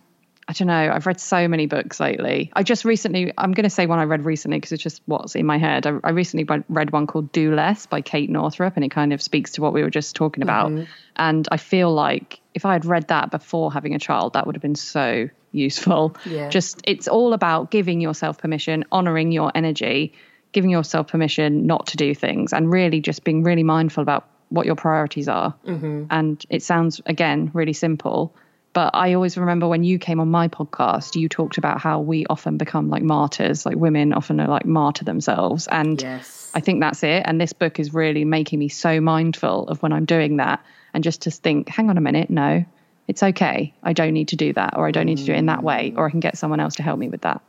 [0.52, 0.92] I don't know.
[0.94, 2.52] I've read so many books lately.
[2.52, 5.34] I just recently, I'm going to say one I read recently because it's just what's
[5.34, 5.88] in my head.
[5.88, 9.22] I, I, recently read one called Do Less by Kate Northrup, and it kind of
[9.22, 10.72] speaks to what we were just talking about.
[10.72, 10.92] Mm-hmm.
[11.16, 14.56] And I feel like if I had read that before having a child, that would
[14.56, 16.18] have been so useful.
[16.26, 16.50] Yeah.
[16.50, 20.12] Just, it's all about giving yourself permission, honoring your energy,
[20.52, 24.66] giving yourself permission not to do things, and really just being really mindful about what
[24.66, 25.56] your priorities are.
[25.66, 26.08] Mm-hmm.
[26.10, 28.36] And it sounds, again, really simple
[28.74, 32.26] But I always remember when you came on my podcast, you talked about how we
[32.28, 35.68] often become like martyrs, like women often are like martyr themselves.
[35.68, 36.52] And Yes.
[36.54, 37.24] I think that's it.
[37.26, 41.04] And this book is really making me so mindful of when I'm doing that and
[41.04, 42.64] just to think, hang on a minute, no,
[43.08, 43.74] it's okay.
[43.84, 45.64] I don't need to do that, or I don't need to do it in that
[45.64, 47.42] way, or I can get someone else to help me with that.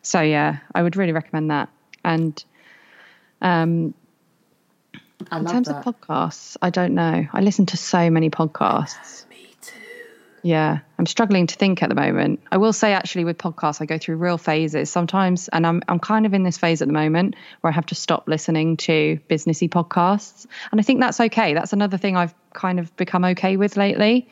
[0.00, 1.68] So yeah, I would really recommend that.
[2.02, 2.42] And
[3.40, 3.94] um,
[5.30, 5.86] in terms that.
[5.86, 7.26] of podcasts, I don't know.
[7.32, 9.26] I listen to so many podcasts.
[10.44, 12.40] Yeah, I'm struggling to think at the moment.
[12.50, 16.00] I will say actually with podcasts I go through real phases sometimes and I'm I'm
[16.00, 19.20] kind of in this phase at the moment where I have to stop listening to
[19.30, 20.46] businessy podcasts.
[20.72, 21.54] And I think that's okay.
[21.54, 24.28] That's another thing I've kind of become okay with lately.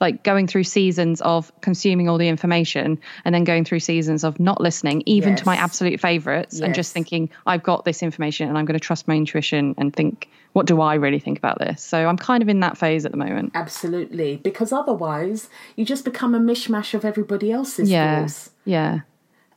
[0.00, 4.40] Like going through seasons of consuming all the information and then going through seasons of
[4.40, 8.56] not listening, even to my absolute favorites, and just thinking, I've got this information and
[8.56, 11.82] I'm going to trust my intuition and think, what do I really think about this?
[11.82, 13.52] So I'm kind of in that phase at the moment.
[13.54, 14.38] Absolutely.
[14.38, 18.20] Because otherwise, you just become a mishmash of everybody else's Yeah.
[18.22, 18.50] thoughts.
[18.64, 19.00] Yeah.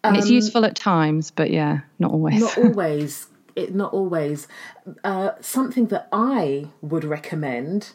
[0.04, 2.42] And it's useful at times, but yeah, not always.
[2.42, 3.28] Not always.
[3.56, 4.48] It, not always.
[5.06, 7.94] Uh, something that I would recommend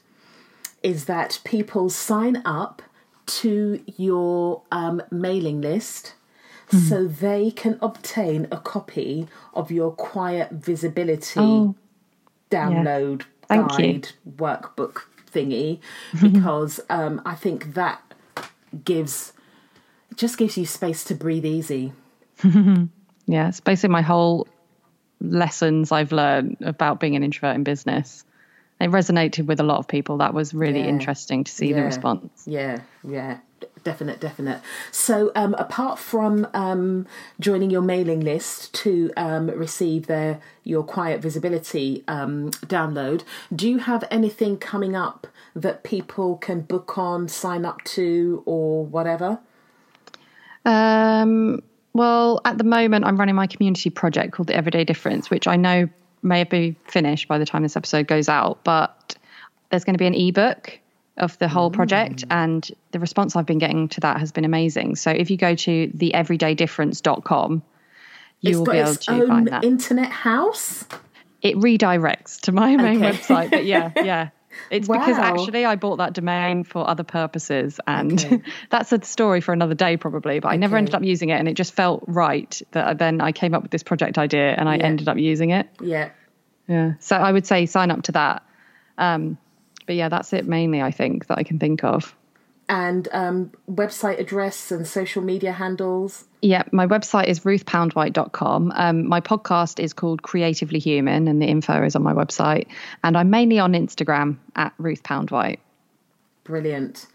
[0.82, 2.82] is that people sign up
[3.26, 6.14] to your um, mailing list
[6.70, 11.74] so they can obtain a copy of your quiet visibility Oh,
[12.50, 13.56] download you.
[13.56, 15.02] guide workbook
[15.32, 15.80] thingy
[16.20, 18.02] because um, I think that
[18.84, 19.32] gives
[20.10, 21.92] it just gives you space to breathe easy.
[22.44, 23.48] yeah.
[23.48, 24.46] It's basically my whole
[25.20, 28.24] lessons I've learned about being an introvert in business.
[28.80, 30.18] It resonated with a lot of people.
[30.18, 30.88] That was really Yeah.
[30.88, 32.44] interesting to see the response.
[32.46, 33.38] Yeah, yeah,
[33.82, 34.60] definite, definite.
[34.92, 37.06] So, um, apart from um,
[37.40, 43.22] joining your mailing list to um, receive their your quiet visibility um, download,
[43.54, 45.26] do you have anything coming up
[45.56, 49.40] that people can book on, sign up to, or whatever?
[50.64, 51.62] Um,
[51.94, 55.56] well, at the moment, I'm running my community project called The Everyday Difference, which I
[55.56, 55.88] know
[56.22, 59.16] may be finished by the time this episode goes out, but
[59.70, 60.78] there's going to be an ebook
[61.16, 64.94] of the whole project, and the response I've been getting to that has been amazing.
[64.96, 67.62] So if you go to theeverydaydifference.com,
[68.40, 69.64] you it's will be able to own find that.
[69.64, 70.84] internet house.
[71.42, 73.16] it redirects to my main Okay.
[73.16, 73.50] website.
[73.50, 74.28] But yeah, yeah.
[74.70, 78.42] It's because actually I bought that domain for other purposes, and Okay.
[78.70, 80.40] that's a story for another day probably.
[80.40, 83.32] But I never ended up using it, and it just felt right that then I
[83.32, 84.84] came up with this project idea, and I Yeah.
[84.86, 85.68] ended up using it.
[85.80, 86.10] Yeah.
[86.66, 86.92] Yeah.
[87.00, 88.42] So I would say sign up to that.
[88.98, 89.38] Um,
[89.86, 90.82] but yeah, that's it mainly.
[90.82, 92.14] I think that I can think of.
[92.68, 96.26] And um, website address and social media handles.
[96.42, 98.72] Yeah, my website is ruthpoundwhite.com.
[98.74, 102.66] Um, my podcast is called Creatively Human, and the info is on my website.
[103.02, 105.58] And I'm mainly on Instagram at Ruth Poundwhite.
[106.44, 107.06] Brilliant.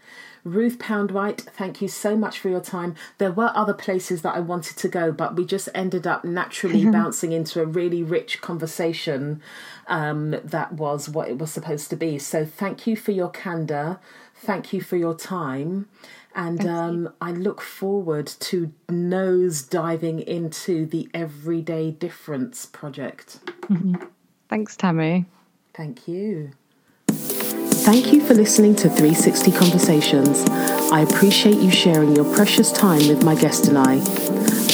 [0.44, 2.94] Ruth Poundwhite, thank you so much for your time.
[3.16, 6.84] There were other places that I wanted to go, but we just ended up naturally
[6.90, 9.40] bouncing into a really rich conversation
[9.86, 12.18] um, that was what it was supposed to be.
[12.18, 13.98] So thank you for your candor.
[14.44, 15.88] Thank you for your time.
[16.34, 23.38] And um, I look forward to nose diving into the Everyday Difference project.
[24.48, 25.24] Thanks, Tammy.
[25.72, 26.52] Thank you.
[27.08, 30.44] Thank you for listening to 360 Conversations.
[30.90, 33.94] I appreciate you sharing your precious time with my guest and I.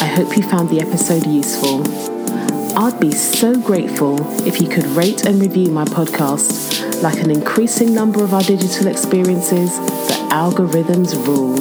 [0.01, 2.10] I hope you found the episode useful.
[2.77, 4.17] I'd be so grateful
[4.47, 7.03] if you could rate and review my podcast.
[7.03, 11.59] Like an increasing number of our digital experiences, the algorithms rule.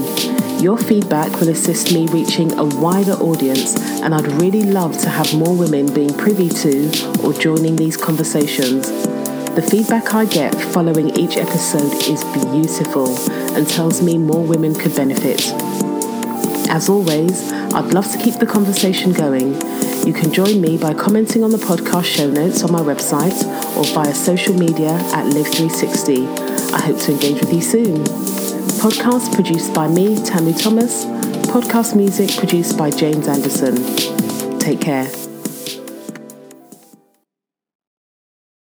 [0.61, 5.34] Your feedback will assist me reaching a wider audience, and I'd really love to have
[5.34, 6.91] more women being privy to
[7.23, 8.88] or joining these conversations.
[9.56, 13.18] The feedback I get following each episode is beautiful
[13.56, 15.89] and tells me more women could benefit.
[16.70, 19.54] As always, I'd love to keep the conversation going.
[20.06, 23.44] You can join me by commenting on the podcast show notes on my website
[23.76, 26.74] or via social media at Live360.
[26.74, 28.04] I hope to engage with you soon.
[28.80, 31.06] Podcast produced by me, Tammy Thomas.
[31.50, 34.60] Podcast music produced by James Anderson.
[34.60, 35.19] Take care.